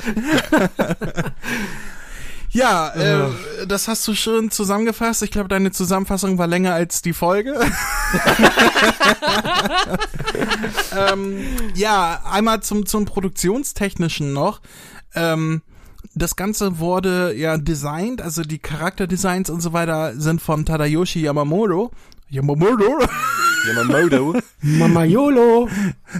ja, 2.50 2.90
äh, 2.96 3.30
das 3.68 3.88
hast 3.88 4.08
du 4.08 4.16
schön 4.16 4.50
zusammengefasst. 4.50 5.22
Ich 5.22 5.32
glaube, 5.32 5.50
deine 5.50 5.72
Zusammenfassung 5.72 6.38
war 6.38 6.48
länger 6.48 6.74
als 6.74 7.02
die 7.02 7.14
Folge. 7.14 7.54
ähm, 10.98 11.46
ja, 11.76 12.22
einmal 12.30 12.62
zum, 12.62 12.86
zum 12.86 13.06
Produktionstechnischen 13.06 14.34
noch. 14.34 14.62
Ähm, 15.14 15.62
das 16.14 16.36
Ganze 16.36 16.80
wurde 16.80 17.34
ja 17.36 17.58
designt, 17.58 18.22
also 18.22 18.44
die 18.44 18.60
Charakterdesigns 18.60 19.50
und 19.50 19.62
so 19.62 19.74
weiter 19.74 20.14
sind 20.16 20.42
von 20.42 20.66
Tadayoshi 20.66 21.22
Yamamoto. 21.22 21.92
Yamamoto? 22.30 23.00
Yamamoto. 23.68 24.40
Mamayolo. 24.62 25.70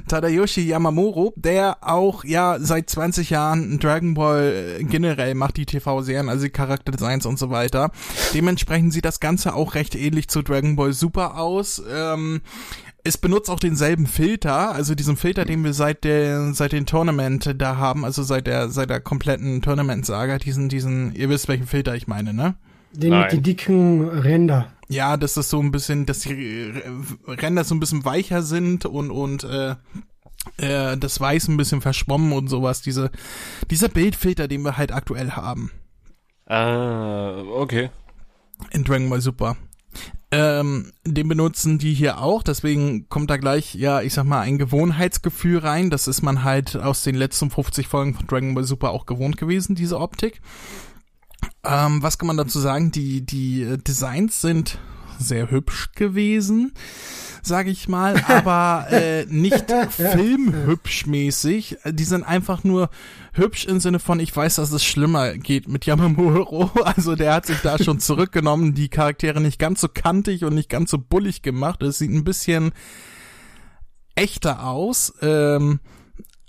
Tadayoshi 0.08 0.62
Yamamoto, 0.62 1.34
der 1.36 1.78
auch 1.82 2.24
ja 2.24 2.58
seit 2.60 2.90
20 2.90 3.30
Jahren 3.30 3.80
Dragon 3.80 4.14
Ball 4.14 4.78
äh, 4.80 4.84
generell 4.84 5.36
macht 5.36 5.58
die 5.58 5.66
TV-Serien, 5.66 6.30
also 6.30 6.46
die 6.46 6.52
Charakterdesigns 6.52 7.26
und 7.26 7.38
so 7.38 7.50
weiter. 7.50 7.92
Dementsprechend 8.34 8.94
sieht 8.94 9.06
das 9.06 9.20
Ganze 9.20 9.54
auch 9.54 9.76
recht 9.76 9.96
ähnlich 9.96 10.28
zu 10.28 10.42
Dragon 10.42 10.76
Ball 10.76 10.94
Super 10.94 11.38
aus. 11.38 11.82
Ähm, 11.92 12.42
es 13.06 13.18
benutzt 13.18 13.52
auch 13.52 13.60
denselben 13.60 14.08
Filter, 14.08 14.74
also 14.74 14.96
diesen 14.96 15.16
Filter, 15.16 15.46
den 15.46 15.64
wir 15.64 15.74
seit 15.74 16.04
der 16.04 16.54
seit 16.54 16.72
den 16.72 16.88
Tournament 16.88 17.54
da 17.60 17.78
haben, 17.78 18.04
also 18.04 18.24
seit 18.24 18.48
der 18.48 18.70
seit 18.70 18.90
der 18.90 19.00
kompletten 19.00 19.62
Tournament-Saga, 19.62 20.40
diesen 20.40 20.70
diesen, 20.70 21.14
ihr 21.16 21.30
wisst 21.30 21.48
welchen 21.48 21.68
Filter 21.68 21.96
ich 21.96 22.08
meine, 22.08 22.34
ne? 22.34 22.56
Den 22.94 23.12
Nein. 23.12 23.22
mit 23.22 23.32
die 23.32 23.42
dicken 23.42 24.10
Ränder. 24.10 24.72
Ja, 24.88 25.18
dass 25.18 25.36
das 25.36 25.50
so 25.50 25.60
ein 25.60 25.72
bisschen, 25.72 26.08
dass 26.08 26.20
die 26.20 26.74
Ränder 27.28 27.64
so 27.64 27.76
ein 27.76 27.80
bisschen 27.80 28.06
weicher 28.06 28.42
sind 28.42 28.86
und 28.86 29.12
und 29.12 29.44
äh, 29.44 29.76
äh, 30.58 30.98
das 30.98 31.20
Weiß 31.20 31.48
ein 31.48 31.58
bisschen 31.58 31.82
verschwommen 31.82 32.34
und 32.34 32.48
sowas. 32.48 32.82
Diese 32.82 33.12
dieser 33.70 33.90
Bildfilter, 33.90 34.48
den 34.48 34.64
wir 34.64 34.78
halt 34.78 34.92
aktuell 34.92 35.32
haben. 35.32 35.72
Ah, 36.48 37.38
okay. 37.54 37.92
In 38.72 38.84
Dragon 38.84 39.10
Ball 39.12 39.22
Super. 39.22 39.58
Ähm, 40.32 40.92
den 41.06 41.28
benutzen 41.28 41.78
die 41.78 41.94
hier 41.94 42.20
auch, 42.20 42.42
deswegen 42.44 43.08
kommt 43.10 43.30
da 43.30 43.38
gleich, 43.38 43.76
ja, 43.76 44.02
ich 44.02 44.14
sag 44.14 44.26
mal, 44.26 44.42
ein 44.42 44.58
Gewohnheitsgefühl 44.58 45.60
rein. 45.60 45.90
Das 45.90 46.08
ist 46.08 46.24
man 46.24 46.44
halt 46.44 46.76
aus 46.76 47.04
den 47.04 47.16
letzten 47.16 47.52
50 47.52 47.88
Folgen 47.88 48.16
von 48.16 48.28
Dragon 48.28 48.56
Ball 48.56 48.64
Super 48.64 48.90
auch 48.90 49.06
gewohnt 49.06 49.38
gewesen, 49.38 49.76
diese 49.76 50.00
Optik. 50.00 50.42
Ähm, 51.64 52.02
was 52.02 52.18
kann 52.18 52.28
man 52.28 52.38
dazu 52.38 52.60
sagen? 52.60 52.92
Die, 52.92 53.26
die 53.26 53.78
Designs 53.88 54.42
sind 54.42 54.80
sehr 55.20 55.52
hübsch 55.52 55.92
gewesen 55.94 56.74
sage 57.46 57.70
ich 57.70 57.88
mal, 57.88 58.22
aber 58.28 58.88
äh, 58.92 59.26
nicht 59.26 59.66
filmhübsch 59.90 61.06
mäßig. 61.06 61.78
Die 61.86 62.04
sind 62.04 62.24
einfach 62.24 62.64
nur 62.64 62.90
hübsch 63.34 63.66
im 63.66 63.80
Sinne 63.80 64.00
von, 64.00 64.20
ich 64.20 64.36
weiß, 64.36 64.56
dass 64.56 64.72
es 64.72 64.84
schlimmer 64.84 65.38
geht 65.38 65.68
mit 65.68 65.86
Yamamuro. 65.86 66.72
Also 66.86 67.16
der 67.16 67.34
hat 67.34 67.46
sich 67.46 67.60
da 67.62 67.78
schon 67.78 68.00
zurückgenommen, 68.00 68.74
die 68.74 68.90
Charaktere 68.90 69.42
nicht 69.42 69.60
ganz 69.60 69.82
so 69.82 69.88
kantig 69.88 70.46
und 70.46 70.54
nicht 70.54 70.70
ganz 70.70 70.92
so 70.92 70.98
bullig 70.98 71.42
gemacht. 71.42 71.82
Es 71.82 71.98
sieht 71.98 72.12
ein 72.12 72.24
bisschen 72.24 72.72
echter 74.16 74.66
aus. 74.66 75.14
Ähm, 75.22 75.80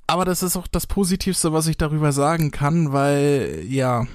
aber 0.07 0.25
das 0.25 0.43
ist 0.43 0.57
auch 0.57 0.67
das 0.67 0.87
Positivste, 0.87 1.53
was 1.53 1.67
ich 1.67 1.77
darüber 1.77 2.13
sagen 2.13 2.51
kann, 2.51 2.93
weil, 2.93 3.65
ja, 3.67 4.07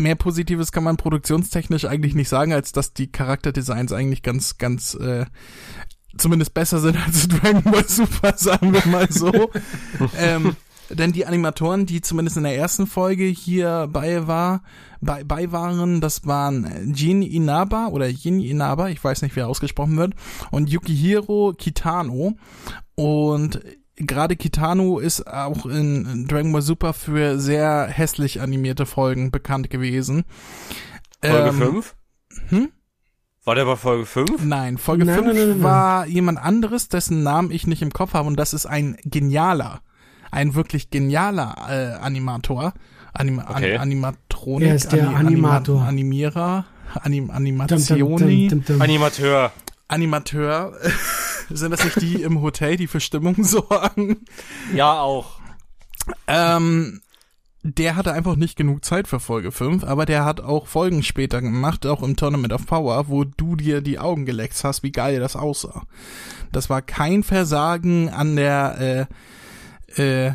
mehr 0.00 0.16
Positives 0.16 0.72
kann 0.72 0.84
man 0.84 0.96
produktionstechnisch 0.96 1.84
eigentlich 1.84 2.14
nicht 2.14 2.28
sagen, 2.28 2.52
als 2.52 2.72
dass 2.72 2.92
die 2.92 3.10
Charakterdesigns 3.10 3.92
eigentlich 3.92 4.22
ganz, 4.22 4.58
ganz, 4.58 4.94
äh, 4.94 5.26
zumindest 6.16 6.54
besser 6.54 6.80
sind 6.80 6.96
als 6.96 7.28
Dragon 7.28 7.62
Ball 7.62 7.86
Super, 7.88 8.34
sagen 8.36 8.72
wir 8.72 8.86
mal 8.86 9.10
so. 9.10 9.50
ähm, 10.18 10.56
denn 10.90 11.12
die 11.12 11.24
Animatoren, 11.24 11.86
die 11.86 12.00
zumindest 12.00 12.36
in 12.36 12.42
der 12.42 12.56
ersten 12.56 12.86
Folge 12.86 13.24
hier 13.24 13.88
bei 13.92 14.26
war, 14.26 14.62
bei, 15.00 15.24
bei 15.24 15.52
waren, 15.52 16.00
das 16.00 16.26
waren 16.26 16.92
Jin 16.94 17.22
Inaba 17.22 17.88
oder 17.88 18.08
Jin 18.08 18.40
Inaba, 18.40 18.88
ich 18.88 19.02
weiß 19.02 19.22
nicht, 19.22 19.36
wie 19.36 19.40
er 19.40 19.48
ausgesprochen 19.48 19.96
wird, 19.96 20.14
und 20.50 20.68
Yukihiro 20.68 21.54
Kitano. 21.56 22.34
Und 22.96 23.60
gerade 24.06 24.36
Kitano 24.36 24.98
ist 24.98 25.26
auch 25.26 25.66
in 25.66 26.26
Dragon 26.28 26.52
Ball 26.52 26.62
Super 26.62 26.92
für 26.92 27.38
sehr 27.38 27.86
hässlich 27.86 28.40
animierte 28.40 28.86
Folgen 28.86 29.30
bekannt 29.30 29.70
gewesen. 29.70 30.24
Folge 31.22 31.52
5? 31.52 31.94
Ähm, 32.30 32.58
hm? 32.58 32.68
War 33.44 33.54
der 33.54 33.64
bei 33.64 33.76
Folge 33.76 34.06
5? 34.06 34.44
Nein, 34.44 34.78
Folge 34.78 35.06
5 35.06 35.62
war 35.62 36.06
jemand 36.06 36.38
anderes, 36.38 36.88
dessen 36.88 37.22
Namen 37.22 37.50
ich 37.50 37.66
nicht 37.66 37.82
im 37.82 37.92
Kopf 37.92 38.14
habe 38.14 38.28
und 38.28 38.36
das 38.36 38.52
ist 38.52 38.66
ein 38.66 38.96
genialer, 39.04 39.80
ein 40.30 40.54
wirklich 40.54 40.90
genialer 40.90 41.56
äh, 41.68 42.02
Animator. 42.02 42.74
Anim 43.12 43.40
okay. 43.40 43.74
An 43.74 43.82
Animatronik, 43.82 44.68
er 44.68 44.74
ist 44.76 44.92
der 44.92 45.08
Ani 45.08 45.26
Animator. 45.26 45.76
Anima 45.76 45.88
Animierer, 45.88 46.64
Anim 47.02 47.30
Animationi. 47.30 48.48
Dum, 48.48 48.64
dum, 48.64 48.74
dum, 48.76 48.82
Animateur. 48.82 49.52
Animateur. 49.88 50.72
Sind 51.50 51.70
das 51.70 51.84
nicht 51.84 52.00
die 52.00 52.22
im 52.22 52.40
Hotel, 52.40 52.76
die 52.76 52.86
für 52.86 53.00
Stimmung 53.00 53.42
sorgen? 53.44 54.24
Ja, 54.74 55.00
auch. 55.00 55.40
Ähm, 56.26 57.00
der 57.62 57.96
hatte 57.96 58.12
einfach 58.12 58.36
nicht 58.36 58.56
genug 58.56 58.84
Zeit 58.84 59.06
für 59.06 59.20
Folge 59.20 59.52
5, 59.52 59.84
aber 59.84 60.06
der 60.06 60.24
hat 60.24 60.40
auch 60.40 60.66
Folgen 60.66 61.02
später 61.02 61.42
gemacht, 61.42 61.84
auch 61.84 62.02
im 62.02 62.16
Tournament 62.16 62.54
of 62.54 62.66
Power, 62.66 63.08
wo 63.08 63.24
du 63.24 63.54
dir 63.54 63.82
die 63.82 63.98
Augen 63.98 64.24
geleckt 64.24 64.62
hast, 64.64 64.82
wie 64.82 64.92
geil 64.92 65.20
das 65.20 65.36
aussah. 65.36 65.82
Das 66.52 66.70
war 66.70 66.80
kein 66.80 67.22
Versagen 67.22 68.08
an 68.08 68.36
der, 68.36 69.08
äh, 69.96 70.26
äh, 70.26 70.32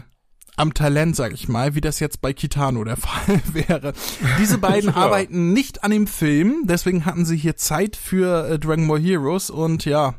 am 0.55 0.73
Talent, 0.73 1.15
sag 1.15 1.33
ich 1.33 1.47
mal, 1.47 1.75
wie 1.75 1.81
das 1.81 1.99
jetzt 1.99 2.21
bei 2.21 2.31
Kitano 2.31 2.83
der 2.83 2.97
Fall 2.97 3.41
wäre. 3.51 3.93
Diese 4.39 4.59
beiden 4.59 4.89
ja. 4.95 4.95
arbeiten 4.95 5.51
nicht 5.51 5.83
an 5.83 5.91
dem 5.91 6.05
Film, 6.05 6.63
deswegen 6.65 7.05
hatten 7.05 7.25
sie 7.25 7.37
hier 7.37 7.57
Zeit 7.57 7.95
für 7.95 8.47
äh, 8.47 8.59
Dragon 8.59 8.87
Ball 8.87 9.01
Heroes 9.01 9.49
und 9.49 9.85
ja, 9.85 10.13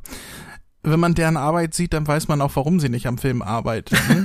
wenn 0.86 1.00
man 1.00 1.14
deren 1.14 1.36
Arbeit 1.36 1.74
sieht, 1.74 1.92
dann 1.92 2.06
weiß 2.06 2.28
man 2.28 2.40
auch, 2.40 2.54
warum 2.54 2.80
sie 2.80 2.88
nicht 2.88 3.06
am 3.06 3.18
Film 3.18 3.42
arbeiten. 3.42 3.96
Ne? 4.08 4.24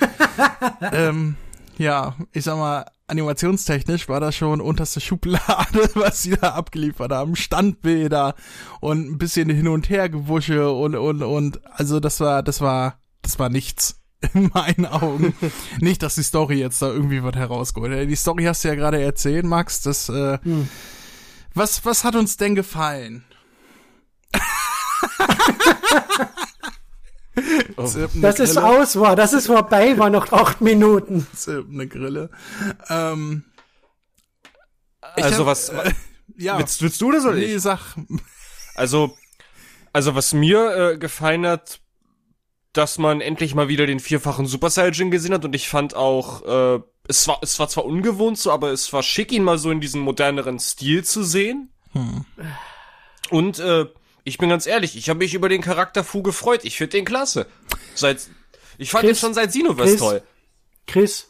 ähm, 0.94 1.36
ja, 1.78 2.16
ich 2.32 2.44
sag 2.44 2.58
mal, 2.58 2.86
animationstechnisch 3.08 4.08
war 4.08 4.20
das 4.20 4.36
schon 4.36 4.62
unterste 4.62 5.02
Schublade, 5.02 5.90
was 5.96 6.22
sie 6.22 6.38
da 6.38 6.52
abgeliefert 6.52 7.12
haben. 7.12 7.36
Standbilder 7.36 8.36
und 8.80 9.10
ein 9.10 9.18
bisschen 9.18 9.50
hin 9.50 9.68
und 9.68 9.90
her 9.90 10.08
gewusche 10.10 10.72
und, 10.72 10.96
und, 10.96 11.24
und, 11.24 11.60
also 11.72 12.00
das 12.00 12.20
war, 12.20 12.44
das 12.44 12.62
war, 12.62 13.00
das 13.22 13.40
war 13.40 13.50
nichts. 13.50 13.98
In 14.36 14.52
meinen 14.54 14.86
Augen. 14.86 15.34
Nicht, 15.80 16.04
dass 16.04 16.14
die 16.14 16.22
Story 16.22 16.60
jetzt 16.60 16.80
da 16.80 16.90
irgendwie 16.90 17.24
was 17.24 17.34
herausgeholt. 17.34 18.08
Die 18.08 18.16
Story 18.16 18.44
hast 18.44 18.64
du 18.64 18.68
ja 18.68 18.76
gerade 18.76 19.02
erzählt, 19.02 19.46
Max. 19.46 19.82
Das, 19.82 20.10
äh, 20.10 20.38
hm. 20.44 20.70
was, 21.56 21.84
was 21.86 22.04
hat 22.04 22.16
uns 22.16 22.38
denn 22.38 22.54
gefallen? 22.54 23.24
Oh. 27.78 27.90
Das 28.16 28.40
ist 28.40 28.58
aus 28.58 29.00
war, 29.00 29.16
das 29.16 29.34
ist 29.34 29.48
vorbei, 29.48 29.98
war 29.98 30.10
noch 30.10 30.32
acht 30.32 30.62
Minuten. 30.62 31.26
eine 31.48 31.88
Grille. 31.88 32.30
Ähm, 32.90 33.44
also 35.02 35.40
hab, 35.40 35.46
was, 35.48 35.70
äh, 35.70 35.92
ja. 36.38 36.58
Willst, 36.58 36.82
willst, 36.82 37.02
du 37.02 37.12
das 37.12 37.26
oder 37.26 37.36
nee, 37.36 37.56
ich? 37.56 37.62
sag. 37.62 37.96
Also, 38.76 39.18
also 39.94 40.16
was 40.16 40.34
mir 40.34 40.76
äh, 40.94 40.98
gefallen 40.98 41.46
hat, 41.46 41.82
dass 42.74 42.98
man 42.98 43.20
endlich 43.20 43.54
mal 43.54 43.68
wieder 43.68 43.86
den 43.86 44.00
vierfachen 44.00 44.46
Super 44.46 44.70
Saiyan 44.70 45.12
gesehen 45.12 45.34
hat 45.34 45.44
und 45.44 45.56
ich 45.56 45.68
fand 45.68 45.96
auch, 45.96 46.78
äh, 46.78 46.82
es 47.08 47.28
war, 47.28 47.40
es 47.42 47.60
war 47.60 47.68
zwar 47.68 47.86
ungewohnt 47.86 48.38
so, 48.38 48.52
aber 48.52 48.72
es 48.72 48.92
war 48.94 49.04
schick, 49.04 49.32
ihn 49.32 49.44
mal 49.44 49.58
so 49.58 49.72
in 49.72 49.82
diesem 49.82 50.02
moderneren 50.02 50.60
Stil 50.60 51.04
zu 51.04 51.24
sehen. 51.24 51.74
Hm. 51.92 52.26
Und 53.30 53.60
äh, 53.60 53.88
ich 54.24 54.38
bin 54.38 54.50
ganz 54.50 54.66
ehrlich, 54.68 54.96
ich 54.96 55.10
habe 55.10 55.20
mich 55.20 55.34
über 55.34 55.50
den 55.50 55.62
Charakter 55.62 56.04
Fu 56.04 56.22
gefreut. 56.22 56.62
Ich 56.64 56.78
finde 56.78 56.92
den 56.98 57.06
klasse. 57.06 57.48
Seit 57.96 58.28
ich 58.78 58.92
fand 58.92 59.06
Chris, 59.06 59.18
ihn 59.18 59.22
schon 59.22 59.34
seit 59.34 59.50
Xenoverse 59.52 59.90
Chris, 59.92 60.00
toll. 60.00 60.22
Chris, 60.88 61.28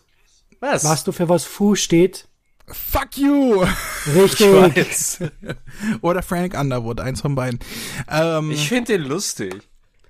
Was? 0.60 0.84
weißt 0.84 1.08
du, 1.08 1.12
für 1.12 1.28
was 1.30 1.44
Fu 1.46 1.76
steht? 1.76 2.28
Fuck 2.68 3.18
you! 3.18 3.66
Richtig. 4.16 4.48
weiß. 4.48 5.20
Oder 6.02 6.22
Frank 6.24 6.58
Underwood, 6.58 7.02
eins 7.02 7.20
von 7.22 7.36
beiden. 7.36 7.60
Ähm, 8.10 8.52
Ich 8.52 8.70
finde 8.70 8.94
den 8.98 9.04
lustig. 9.08 9.56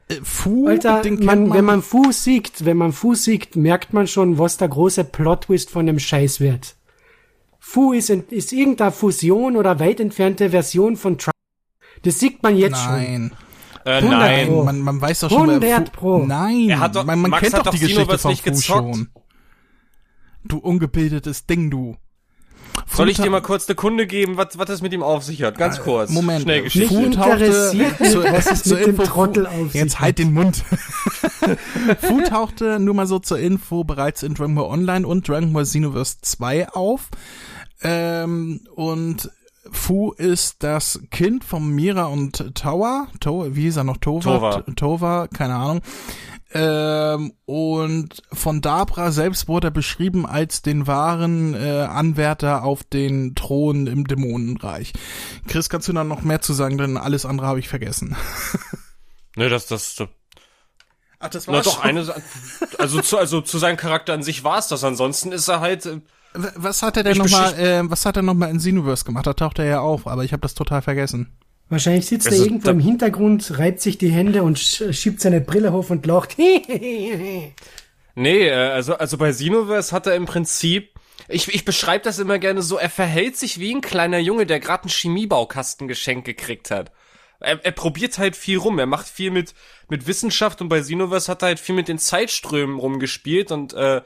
äh, 0.09 0.19
Fu, 0.23 0.67
Alter, 0.67 1.01
man, 1.03 1.47
man, 1.47 1.53
wenn 1.53 1.65
man 1.65 1.81
Fu 1.81 2.11
siegt, 2.11 2.65
wenn 2.65 2.77
man 2.77 2.93
Fu 2.93 3.15
siegt, 3.15 3.55
merkt 3.55 3.93
man 3.93 4.05
schon, 4.07 4.37
was 4.37 4.57
der 4.57 4.67
große 4.67 5.05
Plot-Twist 5.05 5.71
von 5.71 5.87
dem 5.87 5.97
Scheiß 5.97 6.39
wird. 6.39 6.75
Fu 7.57 7.93
ist, 7.93 8.09
in, 8.11 8.27
ist 8.29 8.51
irgendeine 8.51 8.91
Fusion 8.91 9.55
oder 9.57 9.79
weit 9.79 9.99
entfernte 9.99 10.49
Version 10.51 10.97
von 10.97 11.17
Trump. 11.17 11.30
Das 12.03 12.19
sieht 12.19 12.41
man 12.43 12.55
jetzt 12.57 12.77
schon. 12.77 12.91
Nein. 12.93 13.31
Äh, 13.85 13.97
100 13.97 14.19
nein. 14.19 14.47
Pro. 14.47 14.63
Man, 14.63 14.79
man 14.81 15.01
weiß 15.01 15.19
doch 15.21 15.29
schon, 15.29 15.47
wer 15.61 15.75
100 15.77 15.89
Fu 15.89 15.91
Pro. 15.91 16.25
Nein, 16.25 16.69
Er 16.69 16.79
hat 16.79 16.95
doch- 16.95 17.03
man, 17.05 17.19
man 17.19 17.31
Max 17.31 17.41
kennt 17.41 17.53
hat 17.53 17.59
doch 17.61 17.65
doch 17.65 17.71
die 17.71 17.79
Geschichte 17.79 18.01
Xenoverse 18.01 18.21
von 18.21 18.31
nicht 18.31 18.43
Fu 18.43 18.73
schon. 18.93 19.09
Du 20.43 20.57
ungebildetes 20.57 21.45
Ding, 21.45 21.69
du. 21.71 21.97
Soll 22.87 23.09
ich 23.09 23.17
dir 23.17 23.29
mal 23.29 23.41
kurz 23.41 23.67
eine 23.67 23.75
Kunde 23.75 24.07
geben, 24.07 24.37
was, 24.37 24.57
was 24.57 24.65
das 24.65 24.81
mit 24.81 24.93
ihm 24.93 25.03
auf 25.03 25.23
sich 25.23 25.43
hat? 25.43 25.57
Ganz 25.57 25.81
kurz. 25.81 26.09
Äh, 26.09 26.13
Moment. 26.13 26.43
Schnell 26.43 26.63
Geschichte. 26.63 26.87
Fu 26.93 27.03
interessiert 27.05 27.97
tauchte- 27.99 28.23
was 28.31 28.63
dem 28.63 28.97
Trottel 28.97 29.45
auf 29.47 29.73
Jetzt 29.73 29.99
halt 29.99 30.19
den 30.19 30.33
Mund. 30.33 30.63
Fu 32.01 32.21
tauchte 32.21 32.79
nur 32.79 32.93
mal 32.93 33.07
so 33.07 33.19
zur 33.19 33.39
Info 33.39 33.83
bereits 33.83 34.23
in 34.23 34.33
Dragon 34.35 34.55
Ball 34.55 34.65
Online 34.65 35.05
und 35.07 35.27
Dragon 35.27 35.51
Ball 35.53 35.63
Xenoverse 35.63 36.17
2 36.21 36.69
auf. 36.69 37.09
Ähm, 37.83 38.61
und 38.75 39.31
Fu 39.71 40.11
ist 40.13 40.63
das 40.63 40.99
Kind 41.11 41.43
von 41.43 41.67
Mira 41.69 42.05
und 42.05 42.55
Towa. 42.55 43.07
To, 43.19 43.55
wie 43.55 43.61
hieß 43.63 43.77
er 43.77 43.83
noch? 43.83 43.97
Tova? 43.97 44.63
Tova. 44.75 45.27
Keine 45.27 45.55
Ahnung. 45.55 45.81
Ähm, 46.53 47.31
und 47.45 48.21
von 48.33 48.59
Dabra 48.61 49.11
selbst 49.11 49.47
wurde 49.47 49.67
er 49.67 49.71
beschrieben 49.71 50.25
als 50.25 50.61
den 50.61 50.85
wahren 50.87 51.53
äh, 51.53 51.83
Anwärter 51.83 52.63
auf 52.63 52.83
den 52.83 53.35
Thron 53.35 53.87
im 53.87 54.05
Dämonenreich. 54.05 54.91
Chris, 55.47 55.69
kannst 55.69 55.87
du 55.87 55.93
da 55.93 56.03
noch 56.03 56.23
mehr 56.23 56.41
zu 56.41 56.51
sagen, 56.53 56.77
denn 56.77 56.97
alles 56.97 57.25
andere 57.25 57.47
habe 57.47 57.59
ich 57.59 57.69
vergessen. 57.69 58.15
Ne, 59.37 59.47
das, 59.47 59.65
das, 59.67 59.95
das 59.95 60.09
Ach, 61.19 61.29
das 61.29 61.47
na 61.47 61.61
doch, 61.61 61.79
eine, 61.81 62.03
Sa- 62.03 62.17
also 62.77 62.99
zu, 62.99 63.17
also 63.17 63.39
zu 63.39 63.59
seinem 63.59 63.77
Charakter 63.77 64.13
an 64.13 64.23
sich 64.23 64.43
war's 64.43 64.67
das. 64.67 64.83
Ansonsten 64.83 65.31
ist 65.31 65.47
er 65.47 65.61
halt, 65.61 65.85
äh, 65.85 66.01
Was 66.33 66.81
hat 66.81 66.97
er 66.97 67.03
denn 67.03 67.17
nochmal, 67.17 67.53
äh, 67.59 67.81
was 67.89 68.05
hat 68.05 68.15
er 68.17 68.21
nochmal 68.23 68.49
in 68.51 68.57
Xenoverse 68.57 69.03
gemacht? 69.05 69.27
Da 69.27 69.33
taucht 69.33 69.59
er 69.59 69.65
ja 69.65 69.79
auf, 69.81 70.07
aber 70.07 70.23
ich 70.23 70.31
habe 70.31 70.41
das 70.41 70.53
total 70.53 70.81
vergessen. 70.81 71.35
Wahrscheinlich 71.69 72.05
sitzt 72.05 72.27
er 72.27 72.33
Also, 72.33 72.43
irgendwo 72.45 72.65
da- 72.65 72.71
im 72.71 72.79
Hintergrund, 72.79 73.57
reibt 73.57 73.81
sich 73.81 73.97
die 73.97 74.09
Hände 74.11 74.43
und 74.43 74.59
sch 74.59 74.83
schiebt 74.91 75.21
seine 75.21 75.41
Brille 75.41 75.71
hoch 75.71 75.89
und 75.89 76.05
lacht. 76.05 76.37
nee, 78.15 78.47
äh, 78.47 78.51
also, 78.53 78.95
also 78.95 79.17
bei 79.17 79.31
Xenoverse 79.31 79.91
hat 79.93 80.07
er 80.07 80.15
im 80.15 80.25
Prinzip, 80.25 80.89
ich, 81.27 81.47
ich 81.53 81.65
beschreibe 81.65 82.03
das 82.03 82.19
immer 82.19 82.39
gerne 82.39 82.61
so, 82.61 82.77
er 82.77 82.89
verhält 82.89 83.37
sich 83.37 83.59
wie 83.59 83.73
ein 83.73 83.81
kleiner 83.81 84.19
Junge, 84.19 84.45
der 84.45 84.59
gerade 84.59 84.83
einen 84.83 84.91
Chemiebaukasten 84.91 85.87
geschenkt 85.87 86.25
gekriegt 86.25 86.71
hat. 86.71 86.91
Er, 87.39 87.63
er 87.65 87.71
probiert 87.71 88.17
halt 88.17 88.35
viel 88.35 88.57
rum, 88.57 88.77
er 88.77 88.85
macht 88.85 89.07
viel 89.07 89.31
mit, 89.31 89.53
mit 89.89 90.07
Wissenschaft 90.07 90.61
und 90.61 90.69
bei 90.69 90.79
Xenoverse 90.81 91.31
hat 91.31 91.41
er 91.41 91.47
halt 91.47 91.59
viel 91.59 91.75
mit 91.75 91.87
den 91.87 91.97
Zeitströmen 91.97 92.77
rumgespielt 92.77 93.51
und 93.51 93.73
äh, 93.73 94.01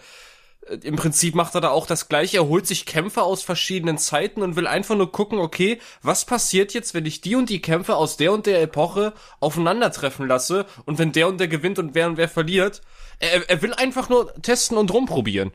im 0.84 0.95
Prinzip 0.95 1.36
macht 1.36 1.56
er 1.56 1.62
da 1.62 1.69
auch 1.69 1.86
das 1.86 2.10
gleiche. 2.10 2.38
Er 2.38 2.47
holt 2.47 2.65
sich 2.65 2.86
Kämpfe 2.86 3.23
aus 3.23 3.43
verschiedenen 3.43 3.97
Zeiten 3.97 4.41
und 4.41 4.56
will 4.56 4.67
einfach 4.67 4.95
nur 4.95 5.12
gucken, 5.12 5.39
okay, 5.39 5.80
was 6.01 6.25
passiert 6.25 6.73
jetzt, 6.73 6.93
wenn 6.93 7.06
ich 7.06 7.21
die 7.21 7.36
und 7.36 7.49
die 7.49 7.62
Kämpfe 7.62 7.95
aus 7.95 8.17
der 8.17 8.32
und 8.32 8.45
der 8.45 8.62
Epoche 8.62 9.13
aufeinandertreffen 9.39 10.28
lasse 10.28 10.65
und 10.86 10.97
wenn 10.97 11.12
der 11.12 11.28
und 11.28 11.39
der 11.39 11.47
gewinnt 11.47 11.80
und 11.80 11.93
wer 11.93 12.08
und 12.08 12.17
wer 12.17 12.30
verliert. 12.30 12.82
Er, 13.19 13.49
er 13.49 13.62
will 13.62 13.73
einfach 13.73 14.10
nur 14.10 14.34
testen 14.41 14.78
und 14.78 14.91
rumprobieren. 14.91 15.51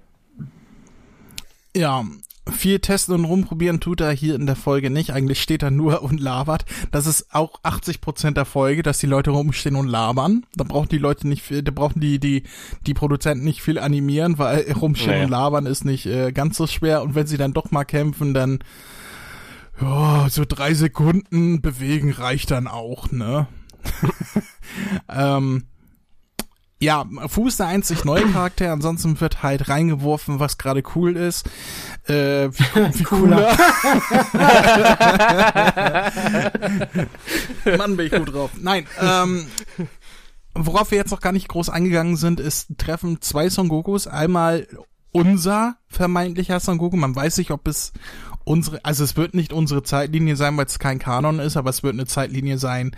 Ja, 1.75 2.05
viel 2.51 2.79
testen 2.81 3.15
und 3.15 3.25
rumprobieren 3.25 3.81
tut 3.81 4.01
er 4.01 4.13
hier 4.13 4.35
in 4.35 4.47
der 4.47 4.57
Folge 4.57 4.91
nicht. 4.91 5.13
Eigentlich 5.13 5.41
steht 5.41 5.63
er 5.63 5.71
nur 5.71 6.03
und 6.03 6.21
labert. 6.21 6.65
Das 6.91 7.07
ist 7.07 7.35
auch 7.35 7.61
80 7.63 8.01
Prozent 8.01 8.37
der 8.37 8.45
Folge, 8.45 8.83
dass 8.83 8.99
die 8.99 9.07
Leute 9.07 9.31
rumstehen 9.31 9.77
und 9.77 9.89
labern. 9.89 10.45
Da 10.55 10.65
brauchen 10.65 10.89
die 10.89 10.99
Leute 10.99 11.29
nicht 11.29 11.43
viel, 11.43 11.63
da 11.63 11.71
brauchen 11.73 12.01
die, 12.01 12.19
die, 12.19 12.45
die 12.87 12.95
Produzenten 12.95 13.45
nicht 13.45 13.63
viel 13.63 13.79
animieren, 13.79 14.39
weil 14.39 14.71
rumstehen 14.81 15.11
Nee. 15.19 15.25
und 15.25 15.31
labern 15.31 15.67
ist 15.67 15.85
nicht 15.85 16.07
äh, 16.07 16.33
ganz 16.33 16.57
so 16.57 16.67
schwer. 16.67 17.03
Und 17.03 17.15
wenn 17.15 17.27
sie 17.27 17.37
dann 17.37 17.53
doch 17.53 17.71
mal 17.71 17.85
kämpfen, 17.85 18.35
dann, 18.35 18.59
ja, 19.81 20.29
so 20.29 20.45
drei 20.47 20.75
Sekunden 20.75 21.61
bewegen 21.63 22.13
reicht 22.13 22.51
dann 22.51 22.67
auch, 22.67 23.11
ne? 23.11 23.47
ähm, 25.09 25.65
ja, 26.81 27.05
Fu 27.29 27.47
ist 27.47 27.61
der 27.61 27.66
einzig 27.66 28.05
neue 28.07 28.27
Charakter, 28.33 28.73
ansonsten 28.73 29.21
wird 29.21 29.43
halt 29.43 29.69
reingeworfen, 29.69 30.40
was 30.40 30.57
gerade 30.57 30.83
cool 30.95 31.14
ist. 31.14 31.47
Äh, 32.07 32.49
wie, 32.49 32.99
wie 32.99 33.03
cooler. 33.03 33.55
Mann, 37.77 37.97
bin 37.99 38.07
ich 38.07 38.12
gut 38.12 38.33
drauf. 38.33 38.53
Nein, 38.59 38.87
ähm, 38.99 39.47
worauf 40.55 40.90
wir 40.90 40.97
jetzt 40.99 41.11
noch 41.11 41.21
gar 41.21 41.33
nicht 41.33 41.49
groß 41.49 41.69
eingegangen 41.69 42.16
sind, 42.16 42.40
ist 42.40 42.69
Treffen 42.79 43.21
zwei 43.21 43.51
Son 43.51 43.69
Gokus. 43.69 44.07
Einmal 44.07 44.66
unser 45.12 45.77
vermeintlicher 45.87 46.61
Son 46.61 46.79
Goku. 46.79 46.97
Man 46.97 47.14
weiß 47.14 47.37
nicht, 47.37 47.51
ob 47.51 47.69
es 47.69 47.93
unsere, 48.45 48.83
also 48.85 49.05
es 49.05 49.16
wird 49.16 49.35
nicht 49.35 49.53
unsere 49.53 49.83
Zeitlinie 49.83 50.37
sein, 50.37 50.57
weil 50.57 50.66
es 50.66 50.79
kein 50.79 50.99
Kanon 50.99 51.40
ist, 51.40 51.59
aber 51.59 51.69
es 51.69 51.83
wird 51.83 51.93
eine 51.93 52.07
Zeitlinie 52.07 52.57
sein, 52.57 52.97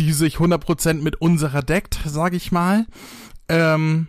die 0.00 0.12
sich 0.12 0.36
100% 0.36 0.94
mit 0.94 1.20
unserer 1.20 1.62
deckt, 1.62 2.00
sag 2.06 2.32
ich 2.32 2.50
mal. 2.50 2.86
Ähm, 3.48 4.08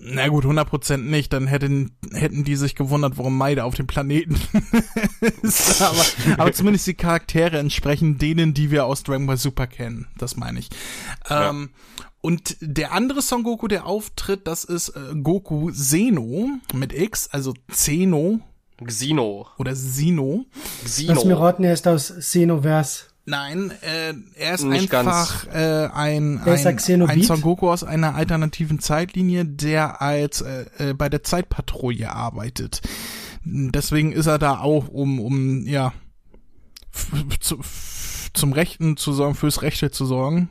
na 0.00 0.28
gut, 0.28 0.44
100% 0.44 0.98
nicht, 0.98 1.32
dann 1.32 1.48
hätten, 1.48 1.96
hätten 2.12 2.44
die 2.44 2.54
sich 2.54 2.76
gewundert, 2.76 3.18
warum 3.18 3.36
Maide 3.36 3.64
auf 3.64 3.74
dem 3.74 3.88
Planeten 3.88 4.40
ist. 5.42 5.82
Aber, 5.82 6.04
aber 6.38 6.52
zumindest 6.52 6.86
die 6.86 6.94
Charaktere 6.94 7.58
entsprechen 7.58 8.18
denen, 8.18 8.54
die 8.54 8.70
wir 8.70 8.86
aus 8.86 9.02
Dragon 9.02 9.26
Ball 9.26 9.36
Super 9.36 9.66
kennen. 9.66 10.06
Das 10.16 10.36
meine 10.36 10.60
ich. 10.60 10.68
Ähm, 11.28 11.70
und 12.20 12.56
der 12.60 12.92
andere 12.92 13.20
Son 13.20 13.42
Goku, 13.42 13.66
der 13.66 13.84
auftritt, 13.84 14.46
das 14.46 14.64
ist 14.64 14.90
äh, 14.90 15.14
Goku 15.20 15.72
Zeno 15.72 16.48
mit 16.72 16.92
X, 16.92 17.28
also 17.28 17.52
Zeno 17.70 18.40
Xeno. 18.82 19.46
oder 19.58 19.74
Sino. 19.74 20.46
Lass 20.82 20.98
mir 20.98 21.14
Xeno. 21.14 21.36
raten, 21.38 21.64
er 21.64 21.74
ist 21.74 21.86
aus 21.88 22.12
Xenoverse. 22.18 23.13
Nein, 23.26 23.72
äh, 23.80 24.12
er 24.34 24.54
ist 24.54 24.64
Nicht 24.64 24.94
einfach 24.94 25.46
äh, 25.46 25.88
ein, 25.92 26.40
ein 26.44 26.78
ein, 27.08 27.22
Son 27.22 27.40
Goku 27.40 27.70
aus 27.70 27.82
einer 27.82 28.14
alternativen 28.14 28.80
Zeitlinie, 28.80 29.46
der 29.46 30.02
als 30.02 30.42
äh, 30.42 30.66
äh, 30.78 30.92
bei 30.92 31.08
der 31.08 31.22
Zeitpatrouille 31.22 32.12
arbeitet. 32.12 32.82
Deswegen 33.44 34.12
ist 34.12 34.26
er 34.26 34.38
da 34.38 34.58
auch, 34.58 34.88
um, 34.88 35.20
um 35.20 35.66
ja 35.66 35.94
zu, 37.40 37.60
zum 38.34 38.52
Rechten 38.52 38.96
zu 38.96 39.12
sorgen, 39.12 39.34
fürs 39.34 39.62
Rechte 39.62 39.90
zu 39.90 40.04
sorgen, 40.04 40.50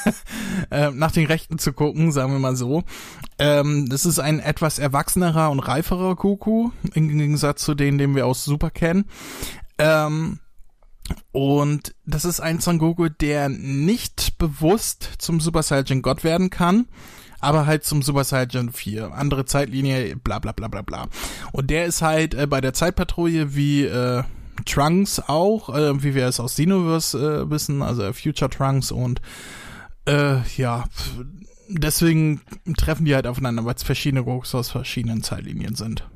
äh, 0.70 0.90
nach 0.90 1.10
den 1.10 1.26
Rechten 1.26 1.58
zu 1.58 1.72
gucken, 1.72 2.12
sagen 2.12 2.32
wir 2.32 2.38
mal 2.38 2.56
so. 2.56 2.84
Ähm, 3.38 3.88
das 3.88 4.06
ist 4.06 4.18
ein 4.18 4.40
etwas 4.40 4.78
erwachsenerer 4.78 5.50
und 5.50 5.60
reiferer 5.60 6.16
Goku, 6.16 6.70
im 6.94 7.08
Gegensatz 7.08 7.64
zu 7.64 7.74
denen, 7.74 7.98
den 7.98 8.14
wir 8.14 8.26
aus 8.26 8.44
Super 8.44 8.70
kennen. 8.70 9.04
Ähm, 9.78 10.38
und 11.32 11.94
das 12.06 12.24
ist 12.24 12.40
ein 12.40 12.60
Son 12.60 12.78
Goku, 12.78 13.08
der 13.08 13.48
nicht 13.48 14.38
bewusst 14.38 15.08
zum 15.18 15.40
Super 15.40 15.62
Saiyan 15.62 16.02
God 16.02 16.24
werden 16.24 16.50
kann, 16.50 16.86
aber 17.40 17.66
halt 17.66 17.84
zum 17.84 18.02
Super 18.02 18.24
Saiyan 18.24 18.72
4. 18.72 19.12
Andere 19.12 19.44
Zeitlinie, 19.44 20.16
bla 20.16 20.38
bla 20.38 20.52
bla 20.52 20.68
bla 20.68 20.82
bla. 20.82 21.08
Und 21.52 21.70
der 21.70 21.86
ist 21.86 22.02
halt 22.02 22.34
äh, 22.34 22.46
bei 22.46 22.60
der 22.60 22.74
Zeitpatrouille 22.74 23.54
wie 23.54 23.84
äh, 23.84 24.22
Trunks 24.66 25.20
auch, 25.20 25.74
äh, 25.74 26.02
wie 26.02 26.14
wir 26.14 26.26
es 26.26 26.40
aus 26.40 26.54
Xenoverse 26.54 27.44
äh, 27.44 27.50
wissen, 27.50 27.82
also 27.82 28.02
äh, 28.02 28.12
Future 28.12 28.50
Trunks 28.50 28.90
und 28.90 29.20
äh, 30.06 30.38
ja, 30.56 30.84
deswegen 31.68 32.40
treffen 32.76 33.04
die 33.04 33.14
halt 33.14 33.26
aufeinander, 33.26 33.64
weil 33.64 33.74
es 33.74 33.82
verschiedene 33.82 34.24
Gokus 34.24 34.54
aus 34.54 34.70
verschiedenen 34.70 35.22
Zeitlinien 35.22 35.74
sind. 35.74 36.08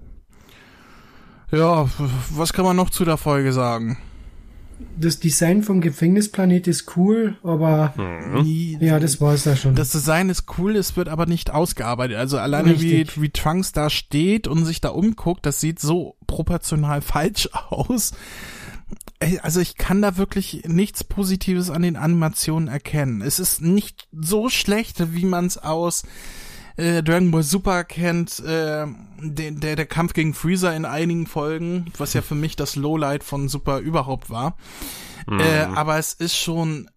Ja, 1.50 1.86
was 2.30 2.54
kann 2.54 2.64
man 2.64 2.76
noch 2.76 2.88
zu 2.88 3.04
der 3.04 3.18
Folge 3.18 3.52
sagen? 3.52 3.98
Das 4.98 5.20
Design 5.20 5.62
vom 5.62 5.80
Gefängnisplanet 5.80 6.66
ist 6.68 6.96
cool, 6.96 7.36
aber 7.42 7.94
Nie- 8.42 8.78
ja, 8.80 8.98
das 9.00 9.20
war's 9.20 9.44
da 9.44 9.56
schon. 9.56 9.74
Das 9.74 9.90
Design 9.90 10.28
ist 10.30 10.44
cool, 10.58 10.76
es 10.76 10.96
wird 10.96 11.08
aber 11.08 11.26
nicht 11.26 11.50
ausgearbeitet. 11.50 12.16
Also 12.16 12.38
alleine 12.38 12.80
wie, 12.80 12.96
Richtig. 12.96 13.20
wie 13.20 13.30
Trunks 13.30 13.72
da 13.72 13.90
steht 13.90 14.46
und 14.48 14.64
sich 14.64 14.80
da 14.80 14.90
umguckt, 14.90 15.46
das 15.46 15.60
sieht 15.60 15.80
so 15.80 16.16
proportional 16.26 17.00
falsch 17.02 17.48
aus. 17.70 18.12
Also 19.42 19.60
ich 19.60 19.76
kann 19.76 20.02
da 20.02 20.16
wirklich 20.16 20.64
nichts 20.66 21.04
Positives 21.04 21.70
an 21.70 21.82
den 21.82 21.96
Animationen 21.96 22.68
erkennen. 22.68 23.22
Es 23.22 23.38
ist 23.38 23.62
nicht 23.62 24.08
so 24.12 24.48
schlecht, 24.48 25.14
wie 25.14 25.24
man 25.24 25.46
es 25.46 25.58
aus 25.58 26.02
äh, 26.76 27.02
Dragon 27.02 27.30
Ball 27.30 27.42
Super 27.42 27.84
kennt, 27.84 28.40
äh, 28.40 28.86
der, 29.20 29.50
der, 29.50 29.76
der 29.76 29.86
Kampf 29.86 30.12
gegen 30.12 30.34
Freezer 30.34 30.74
in 30.74 30.84
einigen 30.84 31.26
Folgen, 31.26 31.86
was 31.98 32.14
ja 32.14 32.22
für 32.22 32.34
mich 32.34 32.56
das 32.56 32.76
Lowlight 32.76 33.24
von 33.24 33.48
Super 33.48 33.78
überhaupt 33.78 34.30
war. 34.30 34.56
Mhm. 35.26 35.40
Äh, 35.40 35.62
aber 35.74 35.98
es 35.98 36.12
ist 36.12 36.36
schon, 36.36 36.90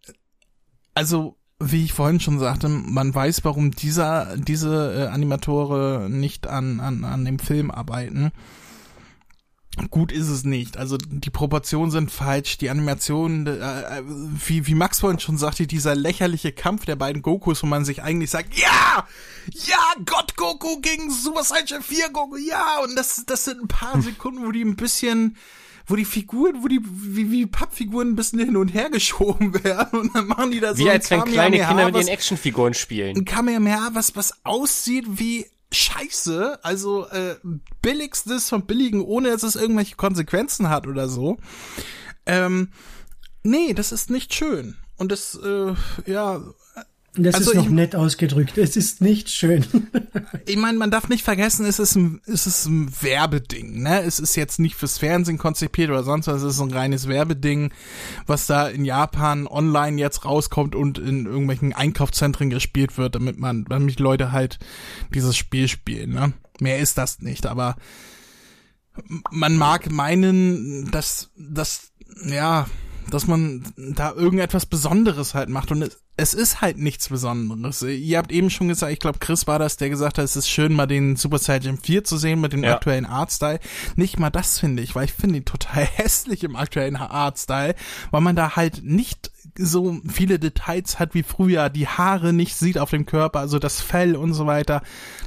also 0.93 1.37
wie 1.59 1.85
ich 1.85 1.93
vorhin 1.93 2.19
schon 2.19 2.39
sagte, 2.39 2.67
man 2.67 3.15
weiß, 3.15 3.45
warum 3.45 3.71
dieser, 3.71 4.35
diese 4.37 5.05
äh, 5.05 5.07
Animatore 5.07 6.07
nicht 6.09 6.47
an, 6.47 6.79
an, 6.79 7.03
an 7.03 7.23
dem 7.23 7.39
Film 7.39 7.71
arbeiten. 7.71 8.31
Gut 9.91 10.11
ist 10.11 10.29
es 10.29 10.45
nicht. 10.45 10.77
Also 10.77 10.97
die 10.97 11.29
Proportionen 11.29 11.91
sind 11.91 12.09
falsch, 12.09 12.57
die 12.57 12.69
Animationen, 12.69 13.45
äh, 13.47 14.01
wie, 14.05 14.67
wie 14.67 14.75
Max 14.75 15.01
vorhin 15.01 15.19
schon 15.19 15.37
sagte, 15.37 15.67
dieser 15.67 15.95
lächerliche 15.95 16.53
Kampf 16.53 16.85
der 16.85 16.95
beiden 16.95 17.21
Gokus, 17.21 17.61
wo 17.61 17.67
man 17.67 17.83
sich 17.83 18.01
eigentlich 18.01 18.29
sagt, 18.29 18.57
ja, 18.57 19.05
ja, 19.51 19.77
Gott 20.05 20.37
Goku 20.37 20.79
gegen 20.79 21.11
Super 21.11 21.43
Saiyan 21.43 21.81
4 21.81 22.09
Goku, 22.09 22.37
ja, 22.37 22.79
und 22.83 22.95
das, 22.95 23.25
das 23.25 23.45
sind 23.45 23.63
ein 23.63 23.67
paar 23.67 24.01
Sekunden, 24.01 24.45
wo 24.45 24.51
die 24.51 24.63
ein 24.63 24.77
bisschen, 24.77 25.35
wo 25.87 25.95
die 25.97 26.05
Figuren, 26.05 26.63
wo 26.63 26.69
die 26.69 26.79
wie, 26.81 27.29
wie 27.31 27.45
Pappfiguren 27.45 28.11
ein 28.11 28.15
bisschen 28.15 28.39
hin 28.39 28.55
und 28.55 28.69
her 28.69 28.89
geschoben 28.89 29.53
werden 29.63 29.99
und 29.99 30.15
dann 30.15 30.27
machen 30.27 30.51
die 30.51 30.61
da 30.61 30.73
so 30.73 30.85
wie 30.85 30.89
als 30.89 31.11
wenn 31.11 31.25
kleine 31.25 31.57
Kinder 31.57 31.85
mit 31.85 31.95
den 31.95 32.07
Actionfiguren 32.07 32.73
spielen. 32.73 33.17
Ein 33.17 33.25
Kamehameha, 33.25 33.89
was 33.93 34.15
was 34.15 34.33
aussieht 34.45 35.05
wie 35.07 35.45
Scheiße, 35.71 36.63
also 36.63 37.07
äh, 37.07 37.35
billigstes 37.81 38.49
vom 38.49 38.65
billigen, 38.65 39.01
ohne 39.01 39.29
dass 39.29 39.43
es 39.43 39.55
irgendwelche 39.55 39.95
Konsequenzen 39.95 40.69
hat 40.69 40.87
oder 40.87 41.09
so. 41.09 41.37
Ähm, 42.25 42.71
nee, 43.43 43.73
das 43.73 43.91
ist 43.91 44.09
nicht 44.09 44.33
schön. 44.33 44.77
Und 44.97 45.11
das, 45.11 45.35
äh, 45.35 45.73
ja, 46.05 46.41
das 47.17 47.35
also 47.35 47.51
ist 47.51 47.57
noch 47.57 47.65
ich, 47.65 47.71
nett 47.71 47.95
ausgedrückt. 47.95 48.57
Es 48.57 48.75
ist 48.75 49.01
nicht 49.01 49.29
schön. 49.29 49.65
ich 50.45 50.57
meine, 50.57 50.77
man 50.77 50.91
darf 50.91 51.07
nicht 51.07 51.23
vergessen, 51.23 51.65
es 51.65 51.79
ist 51.79 51.95
ein, 51.95 52.21
es 52.25 52.45
ist 52.45 52.65
ein 52.65 52.91
Werbeding. 53.01 53.83
Ne? 53.83 54.01
Es 54.03 54.19
ist 54.19 54.35
jetzt 54.35 54.59
nicht 54.59 54.75
fürs 54.75 54.97
Fernsehen 54.97 55.37
konzipiert 55.37 55.89
oder 55.89 56.03
sonst 56.03 56.27
was. 56.27 56.41
Es 56.41 56.55
ist 56.55 56.61
ein 56.61 56.71
reines 56.71 57.07
Werbeding, 57.07 57.71
was 58.25 58.47
da 58.47 58.67
in 58.67 58.85
Japan 58.85 59.47
online 59.47 59.99
jetzt 59.99 60.25
rauskommt 60.25 60.75
und 60.75 60.97
in 60.97 61.25
irgendwelchen 61.25 61.73
Einkaufszentren 61.73 62.49
gespielt 62.49 62.97
wird, 62.97 63.15
damit 63.15 63.39
man, 63.39 63.65
damit 63.65 63.99
Leute 63.99 64.31
halt 64.31 64.59
dieses 65.13 65.37
Spiel 65.37 65.67
spielen. 65.67 66.11
Ne? 66.11 66.33
Mehr 66.59 66.79
ist 66.79 66.97
das 66.97 67.19
nicht. 67.19 67.45
Aber 67.45 67.75
man 69.31 69.57
mag 69.57 69.91
meinen, 69.91 70.91
dass, 70.91 71.29
dass 71.37 71.91
ja, 72.25 72.65
dass 73.11 73.27
man 73.27 73.63
da 73.77 74.13
irgendetwas 74.13 74.65
Besonderes 74.65 75.33
halt 75.33 75.49
macht 75.49 75.71
und 75.71 75.81
es, 75.81 75.99
es 76.17 76.33
ist 76.33 76.61
halt 76.61 76.77
nichts 76.77 77.09
Besonderes. 77.09 77.81
Ihr 77.81 78.17
habt 78.17 78.31
eben 78.31 78.49
schon 78.49 78.67
gesagt, 78.67 78.91
ich 78.91 78.99
glaube 78.99 79.19
Chris 79.19 79.47
war 79.47 79.59
das, 79.59 79.77
der 79.77 79.89
gesagt 79.89 80.17
hat, 80.17 80.25
es 80.25 80.35
ist 80.35 80.49
schön 80.49 80.73
mal 80.73 80.85
den 80.85 81.15
Super 81.15 81.37
Saiyan 81.37 81.77
4 81.77 82.03
zu 82.03 82.17
sehen 82.17 82.41
mit 82.41 82.53
dem 82.53 82.63
ja. 82.63 82.75
aktuellen 82.75 83.05
Artstyle. 83.05 83.59
Nicht 83.95 84.19
mal 84.19 84.29
das 84.29 84.59
finde 84.59 84.81
ich, 84.81 84.95
weil 84.95 85.05
ich 85.05 85.13
finde 85.13 85.37
ihn 85.37 85.45
total 85.45 85.85
hässlich 85.95 86.43
im 86.43 86.55
aktuellen 86.55 86.95
Artstyle, 86.95 87.75
weil 88.11 88.21
man 88.21 88.35
da 88.35 88.55
halt 88.55 88.83
nicht 88.83 89.31
so 89.57 89.97
viele 90.11 90.39
Details 90.39 90.99
hat 90.99 91.13
wie 91.13 91.23
früher, 91.23 91.69
die 91.69 91.87
Haare 91.87 92.33
nicht 92.33 92.55
sieht 92.55 92.77
auf 92.77 92.89
dem 92.89 93.05
Körper, 93.05 93.39
also 93.39 93.59
das 93.59 93.81
Fell 93.81 94.15
und 94.15 94.33
so 94.33 94.45
weiter. 94.47 94.81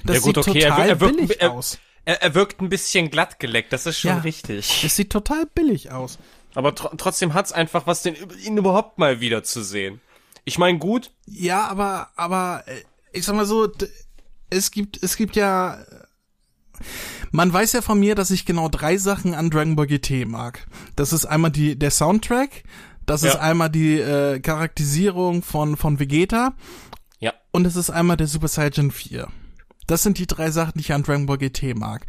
Das 0.05 0.17
ja, 0.17 0.23
gut, 0.23 0.37
sieht 0.37 0.49
okay. 0.49 0.61
total 0.61 0.81
er, 0.81 0.89
er 0.89 0.97
billig 0.97 1.41
er, 1.41 1.53
aus. 1.53 1.79
Er, 2.05 2.23
er 2.23 2.35
wirkt 2.35 2.61
ein 2.61 2.69
bisschen 2.69 3.11
glatt 3.11 3.39
geleckt, 3.39 3.73
das 3.73 3.87
ist 3.87 4.01
schon 4.01 4.11
ja, 4.11 4.19
richtig. 4.19 4.85
Es 4.85 4.97
sieht 4.97 5.11
total 5.11 5.47
billig 5.47 5.93
aus. 5.93 6.19
Aber 6.59 6.75
tr 6.75 6.91
trotzdem 6.97 7.35
hat's 7.35 7.53
einfach 7.53 7.87
was, 7.87 8.03
den, 8.03 8.17
ihn 8.45 8.57
überhaupt 8.57 8.99
mal 8.99 9.21
wieder 9.21 9.45
zu 9.45 9.63
sehen. 9.63 10.01
Ich 10.45 10.59
meine, 10.59 10.79
gut. 10.79 11.13
Ja, 11.25 11.69
aber, 11.69 12.09
aber, 12.17 12.65
äh, 12.67 12.83
ich 13.13 13.25
sag 13.27 13.37
mal 13.37 13.47
so, 13.47 13.71
es 14.51 14.73
gibt, 14.73 15.01
es 15.01 15.17
gibt 15.17 15.37
ja, 15.37 15.79
man 17.31 17.53
weiß 17.53 17.75
ja 17.75 17.81
von 17.81 18.01
mir, 18.01 18.17
dass 18.17 18.33
ich 18.33 18.45
genau 18.45 18.69
drei 18.69 18.97
Sachen 18.97 19.35
an 19.35 19.51
Dragon 19.51 19.77
Ball 19.77 19.87
GT 19.87 20.27
mag. 20.27 20.67
Das 20.97 21.13
ist 21.13 21.27
einmal 21.27 21.53
die, 21.53 21.79
der 21.79 21.93
Soundtrack, 21.93 22.65
das 23.07 23.23
ja. 23.23 23.29
ist 23.29 23.37
einmal 23.37 23.71
die 23.71 24.01
äh, 24.01 24.41
Charakterisierung 24.41 25.45
von, 25.45 25.77
von 25.77 26.01
Vegeta. 26.01 26.55
Ja. 27.21 27.35
Und 27.53 27.69
es 27.69 27.77
ist 27.77 27.91
einmal 27.91 28.17
der 28.17 28.27
Super 28.27 28.49
Saiyan 28.49 28.91
4. 28.91 29.29
Das 29.87 30.03
sind 30.03 30.19
die 30.19 30.27
drei 30.27 30.51
Sachen, 30.51 30.73
die 30.75 30.81
ich 30.81 30.93
an 30.93 31.05
Dragon 31.05 31.27
Ball 31.27 31.39
GT 31.39 31.77
mag. 31.77 32.05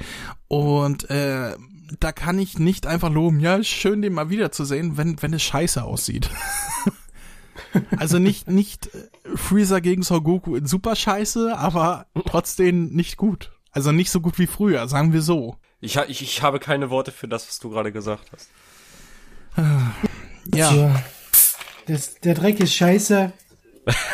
Und 0.47 1.07
äh, 1.12 1.55
da 1.99 2.12
kann 2.12 2.39
ich 2.39 2.60
nicht 2.60 2.86
einfach 2.86 3.12
loben, 3.12 3.39
ja, 3.39 3.63
schön 3.63 4.02
den 4.02 4.13
mal 4.13 4.30
wiederzusehen, 4.30 4.97
wenn, 4.97 5.21
wenn 5.21 5.34
es 5.34 5.43
scheiße 5.43 5.84
aussieht. 5.84 6.30
also 7.97 8.19
nicht, 8.19 8.49
nicht 8.49 8.93
äh, 8.93 9.10
Freezer 9.36 9.82
gegen 9.82 10.04
Son 10.04 10.23
Goku 10.23 10.56
in 10.56 10.65
super 10.65 10.95
scheiße, 10.95 11.58
aber 11.58 12.08
trotzdem 12.25 12.89
nicht 12.89 13.17
gut. 13.17 13.52
Also 13.71 13.91
nicht 13.91 14.10
so 14.12 14.21
gut 14.21 14.39
wie 14.39 14.47
früher, 14.47 14.88
sagen 14.88 15.13
wir 15.13 15.21
so. 15.21 15.58
Ich, 15.80 15.95
ich, 15.95 16.21
ich 16.21 16.41
habe 16.41 16.60
keine 16.60 16.89
Worte 16.89 17.12
für 17.12 17.28
das, 17.28 17.47
was 17.47 17.60
du 17.60 17.69
gerade 17.69 17.91
gesagt 17.91 18.32
hast. 18.32 18.49
Ja. 20.54 20.69
Also, 20.69 20.95
das, 21.88 22.15
der 22.15 22.36
Dreck 22.36 22.60
ist 22.60 22.73
scheiße. 22.73 23.32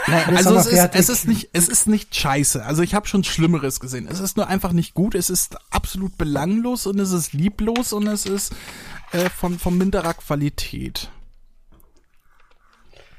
Ja, 0.07 0.25
also 0.27 0.55
es 0.55 0.67
ist, 0.67 0.89
es 0.93 1.09
ist 1.09 1.27
nicht, 1.27 1.49
es 1.53 1.67
ist 1.67 1.87
nicht 1.87 2.15
scheiße. 2.15 2.63
Also 2.63 2.81
ich 2.81 2.93
habe 2.93 3.07
schon 3.07 3.23
Schlimmeres 3.23 3.79
gesehen. 3.79 4.07
Es 4.09 4.19
ist 4.19 4.37
nur 4.37 4.47
einfach 4.47 4.71
nicht 4.71 4.93
gut. 4.93 5.15
Es 5.15 5.29
ist 5.29 5.57
absolut 5.71 6.17
belanglos 6.17 6.87
und 6.87 6.99
es 6.99 7.11
ist 7.11 7.33
lieblos 7.33 7.93
und 7.93 8.07
es 8.07 8.25
ist 8.25 8.53
äh, 9.11 9.29
von 9.29 9.59
von 9.59 9.77
minderer 9.77 10.13
Qualität. 10.13 11.09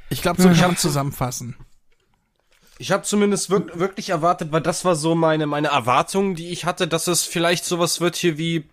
Ich 0.08 0.22
glaube, 0.22 0.40
so 0.40 0.48
kann 0.48 0.60
man 0.60 0.76
zusammenfassen. 0.76 1.56
Ich 2.78 2.92
habe 2.92 3.02
zumindest 3.02 3.50
wir 3.50 3.78
wirklich 3.78 4.10
erwartet, 4.10 4.52
weil 4.52 4.60
das 4.60 4.84
war 4.84 4.96
so 4.96 5.14
meine 5.14 5.46
meine 5.46 5.68
Erwartung, 5.68 6.34
die 6.34 6.50
ich 6.50 6.64
hatte, 6.64 6.86
dass 6.86 7.06
es 7.06 7.24
vielleicht 7.24 7.64
sowas 7.64 8.00
wird 8.00 8.16
hier 8.16 8.38
wie 8.38 8.68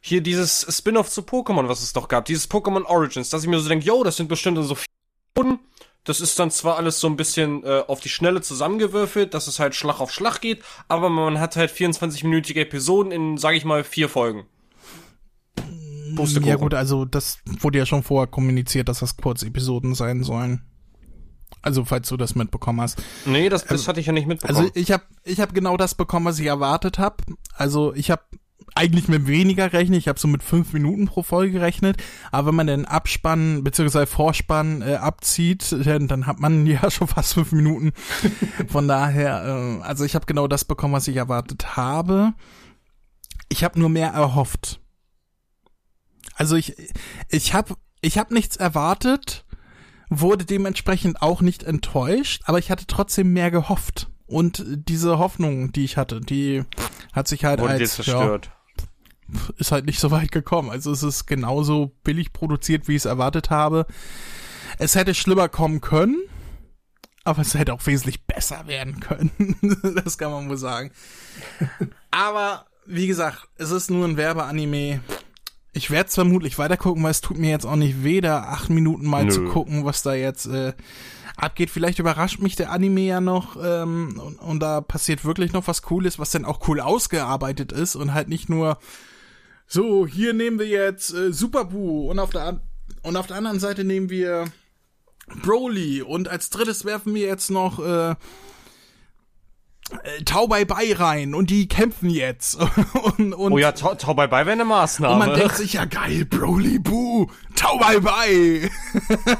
hier 0.00 0.20
dieses 0.20 0.66
Spin-off 0.68 1.10
zu 1.10 1.22
Pokémon, 1.22 1.68
was 1.68 1.82
es 1.82 1.94
doch 1.94 2.08
gab, 2.08 2.26
dieses 2.26 2.50
Pokémon 2.50 2.84
Origins, 2.84 3.30
dass 3.30 3.42
ich 3.42 3.48
mir 3.48 3.58
so 3.58 3.68
denke, 3.68 3.86
yo, 3.86 4.04
das 4.04 4.16
sind 4.16 4.28
bestimmt 4.28 4.58
so 4.62 4.74
viele 4.74 5.58
das 6.04 6.20
ist 6.20 6.38
dann 6.38 6.50
zwar 6.50 6.76
alles 6.76 7.00
so 7.00 7.06
ein 7.08 7.16
bisschen 7.16 7.64
äh, 7.64 7.82
auf 7.86 8.00
die 8.00 8.08
Schnelle 8.08 8.42
zusammengewürfelt, 8.42 9.34
dass 9.34 9.46
es 9.46 9.58
halt 9.58 9.74
Schlag 9.74 10.00
auf 10.00 10.12
Schlag 10.12 10.40
geht, 10.40 10.62
aber 10.88 11.08
man 11.08 11.40
hat 11.40 11.56
halt 11.56 11.70
24-minütige 11.70 12.60
Episoden 12.60 13.10
in, 13.10 13.38
sage 13.38 13.56
ich 13.56 13.64
mal, 13.64 13.84
vier 13.84 14.08
Folgen. 14.08 14.46
Pustekuchen. 16.14 16.48
Ja 16.48 16.56
gut, 16.56 16.74
also 16.74 17.04
das 17.04 17.38
wurde 17.44 17.78
ja 17.78 17.86
schon 17.86 18.02
vorher 18.02 18.26
kommuniziert, 18.26 18.88
dass 18.88 19.00
das 19.00 19.16
Kurzepisoden 19.16 19.94
sein 19.94 20.22
sollen. 20.22 20.62
Also 21.62 21.84
falls 21.84 22.08
du 22.08 22.16
das 22.16 22.34
mitbekommen 22.34 22.80
hast. 22.80 23.02
Nee, 23.24 23.48
das, 23.48 23.62
das 23.62 23.70
also, 23.70 23.88
hatte 23.88 24.00
ich 24.00 24.06
ja 24.06 24.12
nicht 24.12 24.26
mitbekommen. 24.26 24.58
Also 24.58 24.70
ich 24.74 24.92
habe 24.92 25.04
ich 25.24 25.40
hab 25.40 25.54
genau 25.54 25.76
das 25.76 25.94
bekommen, 25.94 26.26
was 26.26 26.38
ich 26.38 26.46
erwartet 26.46 26.98
habe. 26.98 27.24
Also 27.54 27.94
ich 27.94 28.10
habe 28.10 28.22
eigentlich 28.74 29.08
mit 29.08 29.26
weniger 29.26 29.72
rechnen. 29.72 29.98
Ich 29.98 30.08
habe 30.08 30.18
so 30.18 30.28
mit 30.28 30.42
fünf 30.42 30.72
Minuten 30.72 31.06
pro 31.06 31.22
Folge 31.22 31.52
gerechnet. 31.52 32.02
Aber 32.32 32.48
wenn 32.48 32.54
man 32.56 32.66
den 32.66 32.84
Abspann 32.86 33.62
bzw. 33.62 34.06
Vorspann 34.06 34.82
äh, 34.82 34.94
abzieht, 34.96 35.74
dann, 35.84 36.08
dann 36.08 36.26
hat 36.26 36.40
man 36.40 36.66
ja 36.66 36.90
schon 36.90 37.08
fast 37.08 37.34
fünf 37.34 37.52
Minuten. 37.52 37.92
Von 38.68 38.88
daher, 38.88 39.44
äh, 39.44 39.82
also 39.82 40.04
ich 40.04 40.14
habe 40.14 40.26
genau 40.26 40.48
das 40.48 40.64
bekommen, 40.64 40.94
was 40.94 41.08
ich 41.08 41.16
erwartet 41.16 41.76
habe. 41.76 42.32
Ich 43.48 43.62
habe 43.62 43.78
nur 43.78 43.88
mehr 43.88 44.10
erhofft. 44.10 44.80
Also 46.34 46.56
ich, 46.56 46.74
ich 47.28 47.54
habe 47.54 47.74
ich 48.00 48.18
hab 48.18 48.30
nichts 48.30 48.56
erwartet, 48.56 49.44
wurde 50.10 50.44
dementsprechend 50.44 51.22
auch 51.22 51.40
nicht 51.40 51.62
enttäuscht, 51.62 52.42
aber 52.46 52.58
ich 52.58 52.70
hatte 52.70 52.86
trotzdem 52.86 53.32
mehr 53.32 53.50
gehofft. 53.50 54.10
Und 54.26 54.64
diese 54.66 55.18
Hoffnung, 55.18 55.72
die 55.72 55.84
ich 55.84 55.96
hatte, 55.96 56.20
die 56.20 56.64
hat 57.12 57.28
sich 57.28 57.44
halt 57.44 57.60
Wurde 57.60 57.74
als 57.74 57.96
zerstört. 57.96 58.46
Ja, 58.46 58.52
ist 59.58 59.72
halt 59.72 59.86
nicht 59.86 60.00
so 60.00 60.10
weit 60.10 60.32
gekommen. 60.32 60.70
Also 60.70 60.92
es 60.92 61.02
ist 61.02 61.26
genauso 61.26 61.92
billig 62.04 62.32
produziert, 62.32 62.88
wie 62.88 62.92
ich 62.92 63.02
es 63.02 63.04
erwartet 63.04 63.50
habe. 63.50 63.86
Es 64.78 64.94
hätte 64.94 65.14
schlimmer 65.14 65.48
kommen 65.48 65.80
können, 65.80 66.20
aber 67.24 67.42
es 67.42 67.54
hätte 67.54 67.72
auch 67.72 67.86
wesentlich 67.86 68.24
besser 68.26 68.66
werden 68.66 69.00
können. 69.00 69.30
das 70.04 70.18
kann 70.18 70.30
man 70.30 70.48
wohl 70.48 70.56
sagen. 70.56 70.90
Aber 72.10 72.66
wie 72.86 73.06
gesagt, 73.06 73.48
es 73.56 73.70
ist 73.70 73.90
nur 73.90 74.06
ein 74.06 74.16
Werbeanime. 74.16 75.00
Ich 75.72 75.90
werde 75.90 76.08
es 76.08 76.14
vermutlich 76.14 76.58
weitergucken, 76.58 77.02
weil 77.02 77.10
es 77.10 77.20
tut 77.20 77.38
mir 77.38 77.50
jetzt 77.50 77.66
auch 77.66 77.76
nicht 77.76 78.04
weh, 78.04 78.20
da 78.20 78.44
acht 78.44 78.70
Minuten 78.70 79.06
mal 79.06 79.24
Nö. 79.24 79.32
zu 79.32 79.44
gucken, 79.44 79.84
was 79.84 80.02
da 80.02 80.14
jetzt 80.14 80.46
äh, 80.46 80.72
abgeht. 81.36 81.70
Vielleicht 81.70 81.98
überrascht 81.98 82.40
mich 82.40 82.56
der 82.56 82.70
Anime 82.70 83.00
ja 83.00 83.20
noch 83.20 83.56
ähm, 83.62 84.20
und, 84.22 84.36
und 84.36 84.60
da 84.60 84.80
passiert 84.80 85.24
wirklich 85.24 85.52
noch 85.52 85.66
was 85.66 85.82
Cooles, 85.82 86.18
was 86.18 86.30
dann 86.30 86.44
auch 86.44 86.68
cool 86.68 86.80
ausgearbeitet 86.80 87.72
ist 87.72 87.96
und 87.96 88.14
halt 88.14 88.28
nicht 88.28 88.48
nur 88.48 88.78
so, 89.66 90.06
hier 90.06 90.34
nehmen 90.34 90.58
wir 90.58 90.66
jetzt 90.66 91.12
äh, 91.14 91.32
Superboo 91.32 92.10
und 92.10 92.18
auf 92.18 92.30
der 92.30 92.60
und 93.02 93.16
auf 93.16 93.26
der 93.26 93.36
anderen 93.36 93.60
Seite 93.60 93.84
nehmen 93.84 94.10
wir 94.10 94.46
Broly 95.42 96.02
und 96.02 96.28
als 96.28 96.50
drittes 96.50 96.84
werfen 96.84 97.14
wir 97.14 97.26
jetzt 97.26 97.50
noch 97.50 97.78
äh, 97.78 98.14
äh, 100.02 100.22
Tau 100.24 100.46
bei 100.46 100.64
bei 100.64 100.94
rein 100.94 101.34
und 101.34 101.50
die 101.50 101.68
kämpfen 101.68 102.08
jetzt. 102.08 102.56
und, 103.18 103.34
und, 103.34 103.52
oh 103.52 103.58
ja, 103.58 103.72
Tau, 103.72 103.94
Tau 103.94 104.14
bei 104.14 104.26
bei 104.26 104.46
wäre 104.46 104.52
eine 104.52 104.64
Maßnahme. 104.64 105.14
Und 105.14 105.18
man 105.18 105.38
denkt 105.38 105.56
sich, 105.56 105.74
ja 105.74 105.84
geil, 105.84 106.24
Broly 106.24 106.78
Boo, 106.78 107.30
Tau 107.54 107.78
bei 107.78 108.00
bei. 108.00 108.70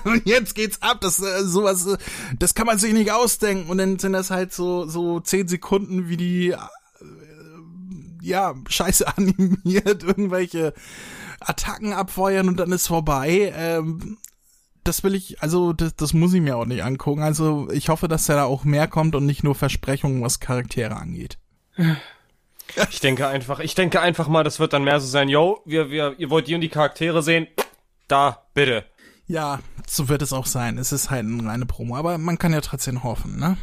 und 0.05 0.23
jetzt 0.27 0.55
geht's 0.55 0.83
ab, 0.83 1.01
das 1.01 1.21
äh, 1.21 1.45
sowas, 1.45 1.87
äh, 1.87 1.97
das 2.39 2.55
kann 2.55 2.67
man 2.67 2.79
sich 2.79 2.93
nicht 2.93 3.13
ausdenken. 3.13 3.71
Und 3.71 3.79
dann 3.79 3.99
sind 3.99 4.13
das 4.13 4.31
halt 4.31 4.53
so, 4.53 4.87
so 4.87 5.21
zehn 5.21 5.49
Sekunden, 5.49 6.09
wie 6.09 6.17
die, 6.17 6.55
ja, 8.25 8.55
scheiße 8.69 9.07
animiert, 9.17 10.03
irgendwelche 10.03 10.75
Attacken 11.41 11.93
abfeuern 11.93 12.49
und 12.49 12.59
dann 12.59 12.73
ist 12.73 12.87
vorbei. 12.87 13.53
Ähm, 13.57 14.19
das 14.83 15.03
will 15.03 15.15
ich, 15.15 15.43
also 15.43 15.73
das, 15.73 15.97
das 15.97 16.13
muss 16.13 16.35
ich 16.35 16.41
mir 16.41 16.57
auch 16.57 16.67
nicht 16.67 16.85
angucken. 16.85 17.23
Also 17.23 17.69
ich 17.73 17.89
hoffe, 17.89 18.07
dass 18.07 18.27
da 18.27 18.45
auch 18.45 18.65
mehr 18.65 18.87
kommt 18.87 19.15
und 19.15 19.27
nicht 19.27 19.43
nur 19.43 19.55
Versprechungen, 19.55 20.23
was 20.23 20.41
Charaktere 20.41 20.97
angeht. 20.97 21.39
Ich 22.91 23.01
denke 23.01 23.29
einfach, 23.29 23.61
ich 23.61 23.75
denke 23.75 24.01
einfach 24.01 24.27
mal, 24.27 24.43
das 24.43 24.59
wird 24.59 24.73
dann 24.73 24.85
mehr 24.85 24.99
so 24.99 25.07
sein, 25.07 25.29
yo, 25.29 25.61
wir, 25.67 25.91
wir, 25.91 26.15
ihr 26.19 26.31
wollt 26.31 26.49
die 26.49 26.55
und 26.55 26.63
die 26.63 26.71
Charaktere 26.71 27.23
sehen, 27.23 27.47
da, 28.09 28.43
bitte. 28.55 28.87
Ja, 29.27 29.61
so 29.87 30.09
wird 30.09 30.23
es 30.23 30.33
auch 30.33 30.47
sein. 30.47 30.79
Es 30.79 30.91
ist 30.91 31.11
halt 31.11 31.27
eine 31.27 31.47
reine 31.47 31.67
Promo, 31.67 31.97
aber 31.97 32.19
man 32.19 32.39
kann 32.39 32.53
ja 32.53 32.63
trotzdem 32.63 33.03
hoffen, 33.03 33.39
ne? 33.39 33.59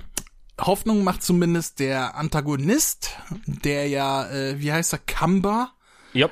Hoffnung 0.62 1.04
macht 1.04 1.24
zumindest 1.24 1.80
der 1.80 2.16
Antagonist, 2.16 3.18
der 3.46 3.88
ja, 3.88 4.30
äh, 4.30 4.60
wie 4.60 4.72
heißt 4.72 4.94
er, 4.94 5.00
Kamba? 5.00 5.72
Ja. 6.14 6.30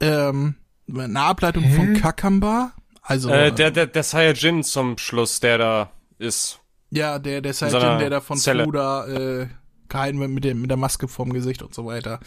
Ähm, 0.00 0.56
eine 0.92 1.20
Ableitung 1.20 1.62
Hä? 1.62 1.76
von 1.76 1.94
Kakamba. 1.94 2.72
Also 3.02 3.30
äh, 3.30 3.52
der 3.52 3.70
der 3.70 3.86
der 3.86 4.02
Saiyajin 4.02 4.62
zum 4.62 4.98
Schluss, 4.98 5.40
der 5.40 5.58
da 5.58 5.92
ist. 6.18 6.60
Ja, 6.90 7.18
der 7.18 7.40
der 7.40 7.52
Saiyajin, 7.52 7.98
der 7.98 8.10
da 8.10 8.20
von 8.20 8.36
Zelle. 8.36 8.64
Fuda 8.64 9.06
äh, 9.06 9.48
gehalten 9.88 10.20
wird 10.20 10.30
mit 10.30 10.44
dem 10.44 10.60
mit 10.60 10.70
der 10.70 10.76
Maske 10.76 11.08
vorm 11.08 11.32
Gesicht 11.32 11.62
und 11.62 11.74
so 11.74 11.86
weiter. 11.86 12.20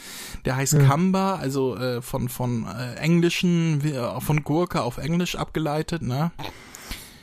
Der 0.46 0.56
heißt 0.56 0.74
ja. 0.74 0.80
Kamba, 0.80 1.36
also 1.36 1.76
äh, 1.78 2.02
von 2.02 2.30
von 2.30 2.66
äh, 2.68 2.96
englischen 2.96 3.82
äh, 3.86 4.22
von 4.22 4.44
Gurke 4.44 4.82
auf 4.82 4.98
Englisch 4.98 5.36
abgeleitet, 5.36 6.02
ne? 6.02 6.32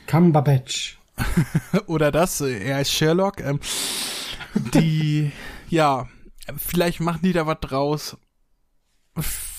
Cumberbatch. 0.07 0.99
Oder 1.87 2.11
das, 2.11 2.41
er 2.41 2.81
ist 2.81 2.91
Sherlock. 2.91 3.39
Ähm, 3.39 3.59
die, 4.73 5.31
ja, 5.69 6.07
vielleicht 6.57 6.99
machen 6.99 7.21
die 7.23 7.33
da 7.33 7.45
was 7.45 7.59
draus. 7.61 8.17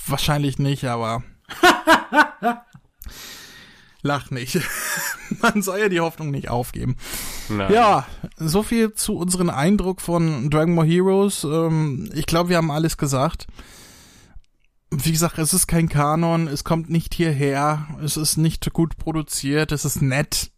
Wahrscheinlich 0.06 0.58
nicht, 0.58 0.84
aber 0.84 1.22
Lach 4.02 4.30
nicht. 4.30 4.60
Man 5.40 5.62
soll 5.62 5.78
ja 5.78 5.88
die 5.88 6.00
Hoffnung 6.00 6.30
nicht 6.30 6.50
aufgeben. 6.50 6.96
Nein. 7.48 7.72
Ja, 7.72 8.06
so 8.36 8.62
viel 8.62 8.92
zu 8.92 9.16
unserem 9.16 9.48
Eindruck 9.48 10.02
von 10.02 10.50
Dragon 10.50 10.76
Ball 10.76 10.86
Heroes. 10.86 11.44
Ähm, 11.44 12.10
ich 12.14 12.26
glaube, 12.26 12.50
wir 12.50 12.58
haben 12.58 12.70
alles 12.70 12.98
gesagt. 12.98 13.46
Wie 14.90 15.10
gesagt, 15.10 15.38
es 15.38 15.54
ist 15.54 15.66
kein 15.66 15.88
Kanon, 15.88 16.46
es 16.48 16.64
kommt 16.64 16.90
nicht 16.90 17.14
hierher, 17.14 17.88
es 18.04 18.16
ist 18.16 18.36
nicht 18.36 18.72
gut 18.74 18.96
produziert, 18.96 19.72
es 19.72 19.84
ist 19.84 20.02
nett, 20.02 20.52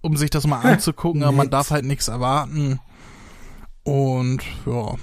um 0.00 0.16
sich 0.16 0.30
das 0.30 0.46
mal 0.46 0.60
anzugucken, 0.60 1.22
aber 1.22 1.32
man 1.32 1.50
darf 1.50 1.70
halt 1.70 1.84
nichts 1.84 2.08
erwarten. 2.08 2.80
Und 3.84 4.42
ja. 4.66 4.94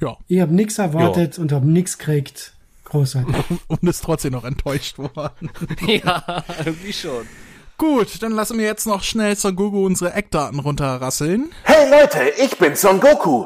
Ja. 0.00 0.16
Ihr 0.28 0.42
habt 0.42 0.52
nichts 0.52 0.78
erwartet 0.78 1.36
ja. 1.36 1.42
und 1.42 1.50
habt 1.52 1.64
nichts 1.64 1.98
gekriegt. 1.98 2.54
Großartig. 2.84 3.34
Und 3.68 3.82
ist 3.82 4.02
trotzdem 4.02 4.32
noch 4.32 4.44
enttäuscht 4.44 4.96
worden. 4.98 5.50
ja, 5.86 6.42
irgendwie 6.64 6.94
schon. 6.94 7.28
Gut, 7.76 8.22
dann 8.22 8.32
lassen 8.32 8.56
wir 8.58 8.64
jetzt 8.64 8.86
noch 8.86 9.02
schnell 9.02 9.36
Son 9.36 9.54
Goku 9.54 9.84
unsere 9.84 10.14
Eckdaten 10.14 10.58
runterrasseln. 10.58 11.50
Hey 11.64 11.90
Leute, 11.90 12.32
ich 12.42 12.56
bin 12.56 12.74
Son 12.76 12.98
Goku. 12.98 13.44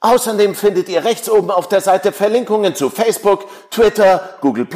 Außerdem 0.00 0.54
findet 0.54 0.88
ihr 0.88 1.04
rechts 1.04 1.28
oben 1.30 1.50
auf 1.50 1.68
der 1.68 1.80
Seite 1.80 2.12
Verlinkungen 2.12 2.74
zu 2.74 2.90
Facebook, 2.90 3.46
Twitter, 3.70 4.36
Google+, 4.42 4.68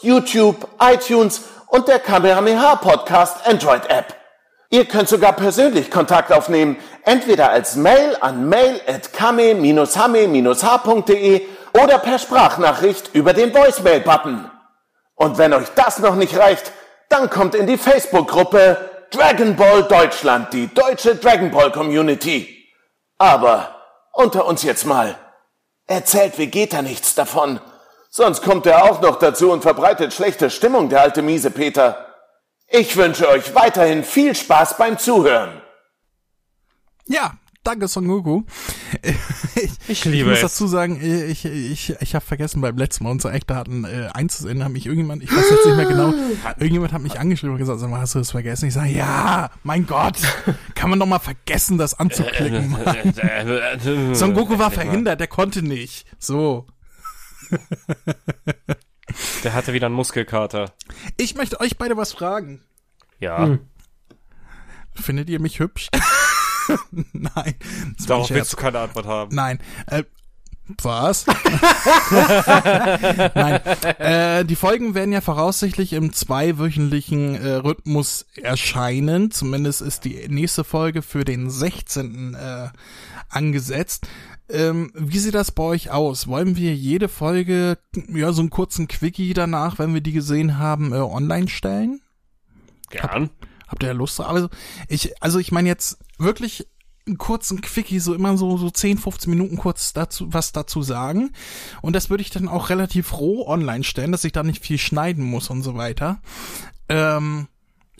YouTube, 0.00 0.68
iTunes 0.80 1.42
und 1.66 1.88
der 1.88 1.98
Kamehameha 1.98 2.76
Podcast 2.76 3.44
Android 3.46 3.90
App. 3.90 4.14
Ihr 4.70 4.84
könnt 4.86 5.08
sogar 5.08 5.32
persönlich 5.34 5.90
Kontakt 5.90 6.32
aufnehmen, 6.32 6.78
entweder 7.04 7.50
als 7.50 7.76
Mail 7.76 8.16
an 8.20 8.48
mail@kame-hame-h.de 8.48 11.42
oder 11.82 11.98
per 11.98 12.18
Sprachnachricht 12.18 13.10
über 13.14 13.34
den 13.34 13.52
Voicemail-Button. 13.52 14.48
Und 15.16 15.38
wenn 15.38 15.52
euch 15.52 15.68
das 15.74 15.98
noch 15.98 16.14
nicht 16.14 16.38
reicht, 16.38 16.70
dann 17.12 17.28
kommt 17.28 17.54
in 17.54 17.66
die 17.66 17.76
Facebook-Gruppe 17.76 19.06
Dragon 19.10 19.54
Ball 19.54 19.82
Deutschland, 19.82 20.52
die 20.54 20.72
deutsche 20.72 21.14
Dragon 21.16 21.50
Ball 21.50 21.70
Community. 21.70 22.66
Aber 23.18 23.76
unter 24.12 24.46
uns 24.46 24.62
jetzt 24.62 24.86
mal. 24.86 25.14
Erzählt 25.86 26.38
Vegeta 26.38 26.80
nichts 26.80 27.14
davon. 27.14 27.60
Sonst 28.08 28.42
kommt 28.42 28.64
er 28.64 28.84
auch 28.84 29.02
noch 29.02 29.18
dazu 29.18 29.52
und 29.52 29.60
verbreitet 29.60 30.14
schlechte 30.14 30.48
Stimmung, 30.48 30.88
der 30.88 31.02
alte 31.02 31.20
miese 31.20 31.50
Peter. 31.50 32.06
Ich 32.68 32.96
wünsche 32.96 33.28
euch 33.28 33.54
weiterhin 33.54 34.04
viel 34.04 34.34
Spaß 34.34 34.78
beim 34.78 34.98
Zuhören. 34.98 35.60
Ja, 37.04 37.32
Danke, 37.64 37.86
Son 37.88 38.06
Goku. 38.06 38.42
Ich, 39.54 39.70
ich 39.88 40.04
liebe 40.06 40.16
Ich 40.16 40.26
muss 40.26 40.40
dazu 40.40 40.66
sagen, 40.66 41.00
ich, 41.02 41.44
ich, 41.44 41.94
ich 42.00 42.14
habe 42.14 42.24
vergessen 42.24 42.62
beim 42.62 42.76
letzten 42.76 43.04
Mal 43.04 43.10
unsere 43.10 43.34
Eckdaten 43.34 43.84
äh, 43.84 44.08
einzusehen. 44.12 44.64
Hat 44.64 44.72
mich 44.72 44.86
irgendjemand, 44.86 45.22
ich 45.22 45.30
weiß 45.30 45.50
jetzt 45.50 45.66
nicht 45.66 45.76
mehr 45.76 45.86
genau, 45.86 46.12
irgendjemand 46.56 46.92
hat 46.92 47.02
mich 47.02 47.20
angeschrieben 47.20 47.52
und 47.52 47.58
gesagt, 47.58 47.78
sag 47.78 47.90
mal, 47.90 48.00
hast 48.00 48.14
du 48.14 48.18
das 48.18 48.30
vergessen? 48.30 48.68
Ich 48.68 48.74
sage, 48.74 48.90
ja, 48.90 49.50
mein 49.62 49.86
Gott, 49.86 50.16
kann 50.74 50.88
man 50.88 50.98
doch 50.98 51.06
mal 51.06 51.18
vergessen, 51.18 51.76
das 51.78 51.94
anzuklicken. 51.94 52.76
Son 54.14 54.34
Goku 54.34 54.58
war 54.58 54.70
verhindert, 54.70 55.20
der 55.20 55.28
konnte 55.28 55.62
nicht. 55.62 56.06
So. 56.18 56.66
Der 59.44 59.52
hatte 59.52 59.74
wieder 59.74 59.86
einen 59.86 59.94
Muskelkater. 59.94 60.72
Ich 61.18 61.34
möchte 61.34 61.60
euch 61.60 61.76
beide 61.76 61.96
was 61.96 62.12
fragen. 62.12 62.62
Ja. 63.20 63.44
Hm. 63.44 63.60
Findet 64.94 65.28
ihr 65.28 65.40
mich 65.40 65.58
hübsch? 65.58 65.88
Nein. 67.12 67.54
Darauf 68.06 68.30
willst 68.30 68.52
du 68.52 68.56
keine 68.56 68.80
Antwort 68.80 69.06
haben. 69.06 69.34
Nein. 69.34 69.58
Äh, 69.86 70.04
was? 70.82 71.26
Nein. 73.34 73.60
Äh, 73.98 74.44
die 74.44 74.56
Folgen 74.56 74.94
werden 74.94 75.12
ja 75.12 75.20
voraussichtlich 75.20 75.92
im 75.92 76.12
zweiwöchentlichen 76.12 77.34
äh, 77.34 77.54
Rhythmus 77.54 78.26
erscheinen. 78.40 79.30
Zumindest 79.30 79.82
ist 79.82 80.04
die 80.04 80.28
nächste 80.28 80.64
Folge 80.64 81.02
für 81.02 81.24
den 81.24 81.50
16. 81.50 82.34
Äh, 82.34 82.68
angesetzt. 83.28 84.06
Ähm, 84.48 84.92
wie 84.94 85.18
sieht 85.18 85.34
das 85.34 85.50
bei 85.50 85.62
euch 85.62 85.90
aus? 85.90 86.26
Wollen 86.26 86.56
wir 86.56 86.74
jede 86.74 87.08
Folge, 87.08 87.78
ja, 88.08 88.32
so 88.32 88.42
einen 88.42 88.50
kurzen 88.50 88.86
Quickie 88.88 89.34
danach, 89.34 89.78
wenn 89.78 89.94
wir 89.94 90.00
die 90.00 90.12
gesehen 90.12 90.58
haben, 90.58 90.92
äh, 90.92 90.96
online 90.96 91.48
stellen? 91.48 92.00
Gern. 92.90 93.30
Hab, 93.30 93.30
habt 93.72 93.82
ihr 93.82 93.94
Lust? 93.94 94.20
Also 94.20 94.48
ich, 94.88 95.20
also 95.20 95.38
ich 95.38 95.50
meine 95.50 95.68
jetzt 95.68 95.98
wirklich 96.18 96.68
einen 97.06 97.18
kurzen 97.18 97.60
Quickie, 97.60 97.98
so 97.98 98.14
immer 98.14 98.36
so, 98.36 98.56
so 98.56 98.70
10, 98.70 98.98
15 98.98 99.30
Minuten 99.30 99.56
kurz 99.56 99.92
dazu, 99.92 100.32
was 100.32 100.52
dazu 100.52 100.82
sagen. 100.82 101.32
Und 101.80 101.96
das 101.96 102.10
würde 102.10 102.22
ich 102.22 102.30
dann 102.30 102.48
auch 102.48 102.70
relativ 102.70 103.18
roh 103.18 103.46
online 103.48 103.82
stellen, 103.82 104.12
dass 104.12 104.24
ich 104.24 104.32
da 104.32 104.44
nicht 104.44 104.64
viel 104.64 104.78
schneiden 104.78 105.24
muss 105.24 105.50
und 105.50 105.62
so 105.62 105.74
weiter. 105.74 106.20
Ähm, 106.88 107.48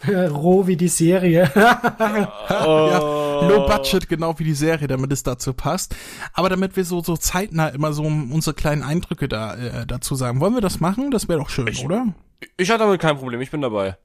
roh 0.07 0.69
wie 0.69 0.77
die 0.77 0.89
Serie. 0.89 1.51
ja, 1.57 3.49
low 3.49 3.67
budget, 3.67 4.09
genau 4.09 4.39
wie 4.39 4.45
die 4.45 4.55
Serie, 4.55 4.87
damit 4.87 5.11
es 5.11 5.25
dazu 5.25 5.53
passt. 5.53 5.97
Aber 6.33 6.49
damit 6.49 6.77
wir 6.77 6.85
so, 6.85 7.03
so 7.03 7.17
zeitnah 7.17 7.69
immer 7.69 7.93
so 7.93 8.03
unsere 8.05 8.55
kleinen 8.55 8.85
Eindrücke 8.85 9.29
da, 9.29 9.55
äh, 9.55 9.87
dazu 9.87 10.15
sagen. 10.15 10.41
Wollen 10.41 10.55
wir 10.55 10.61
das 10.61 10.79
machen? 10.79 11.11
Das 11.11 11.29
wäre 11.29 11.41
doch 11.41 11.49
schön, 11.49 11.67
ich, 11.67 11.85
oder? 11.85 12.15
Ich 12.57 12.71
hatte 12.71 12.85
damit 12.85 13.01
kein 13.01 13.17
Problem, 13.17 13.41
ich 13.41 13.51
bin 13.51 13.63
dabei. 13.63 13.97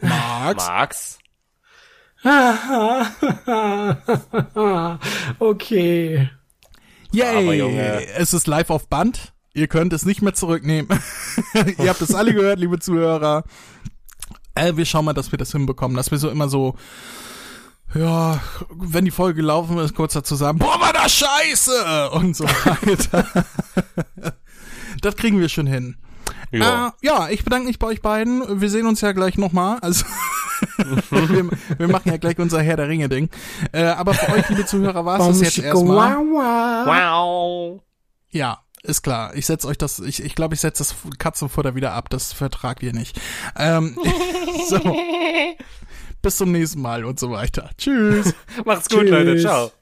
Max? 0.00 0.66
Max? 0.66 1.18
okay. 5.38 6.30
Yay! 7.12 7.60
Es 8.16 8.32
ist 8.32 8.46
live 8.46 8.70
auf 8.70 8.88
Band. 8.88 9.32
Ihr 9.52 9.68
könnt 9.68 9.92
es 9.92 10.04
nicht 10.04 10.22
mehr 10.22 10.34
zurücknehmen. 10.34 10.98
Ihr 11.78 11.88
habt 11.88 12.00
es 12.00 12.14
alle 12.14 12.34
gehört, 12.34 12.58
liebe 12.58 12.80
Zuhörer. 12.80 13.44
Äh, 14.54 14.76
wir 14.76 14.84
schauen 14.84 15.04
mal, 15.04 15.12
dass 15.12 15.32
wir 15.32 15.38
das 15.38 15.52
hinbekommen, 15.52 15.96
dass 15.96 16.10
wir 16.10 16.18
so 16.18 16.30
immer 16.30 16.48
so, 16.48 16.76
ja, 17.94 18.40
wenn 18.70 19.04
die 19.04 19.10
Folge 19.10 19.42
gelaufen 19.42 19.78
ist, 19.78 19.94
kurz 19.94 20.14
dazu 20.14 20.34
sagen, 20.34 20.58
boah, 20.58 20.80
war 20.80 20.92
das 20.92 21.12
scheiße! 21.12 22.10
Und 22.10 22.36
so 22.36 22.44
weiter. 22.44 23.46
das 25.02 25.16
kriegen 25.16 25.38
wir 25.38 25.48
schon 25.48 25.66
hin. 25.66 25.96
Ja. 26.50 26.88
Äh, 26.88 27.06
ja, 27.06 27.28
ich 27.28 27.44
bedanke 27.44 27.66
mich 27.66 27.78
bei 27.78 27.86
euch 27.88 28.02
beiden. 28.02 28.60
Wir 28.60 28.70
sehen 28.70 28.86
uns 28.86 29.00
ja 29.00 29.12
gleich 29.12 29.38
nochmal. 29.38 29.78
Also 29.80 30.04
wir, 31.10 31.50
wir, 31.78 31.88
machen 31.88 32.10
ja 32.10 32.16
gleich 32.16 32.38
unser 32.38 32.62
Herr 32.62 32.76
der 32.76 32.88
Ringe-Ding. 32.88 33.30
Äh, 33.72 33.84
aber 33.84 34.14
für 34.14 34.32
euch, 34.32 34.48
liebe 34.48 34.66
Zuhörer, 34.66 35.04
war 35.04 35.20
es 35.20 35.26
das 35.26 35.40
jetzt 35.40 35.58
erstmal. 35.58 36.16
Wow. 36.16 37.80
Ja, 38.30 38.60
ist 38.82 39.02
klar. 39.02 39.34
Ich 39.34 39.46
setz 39.46 39.64
euch 39.64 39.78
das, 39.78 39.98
ich 39.98 40.16
glaube, 40.16 40.26
ich, 40.26 40.34
glaub, 40.34 40.52
ich 40.52 40.60
setze 40.60 40.84
das 40.84 40.94
Katzenfutter 41.18 41.74
wieder 41.74 41.92
ab. 41.92 42.10
Das 42.10 42.32
vertragt 42.32 42.82
ihr 42.82 42.92
nicht. 42.92 43.20
Ähm, 43.56 43.98
so. 44.68 44.78
Bis 46.22 46.36
zum 46.36 46.52
nächsten 46.52 46.80
Mal 46.80 47.04
und 47.04 47.18
so 47.20 47.30
weiter. 47.30 47.70
Tschüss. 47.76 48.34
Macht's 48.64 48.88
gut, 48.88 49.00
Tschüss. 49.00 49.10
Leute. 49.10 49.40
Ciao. 49.40 49.72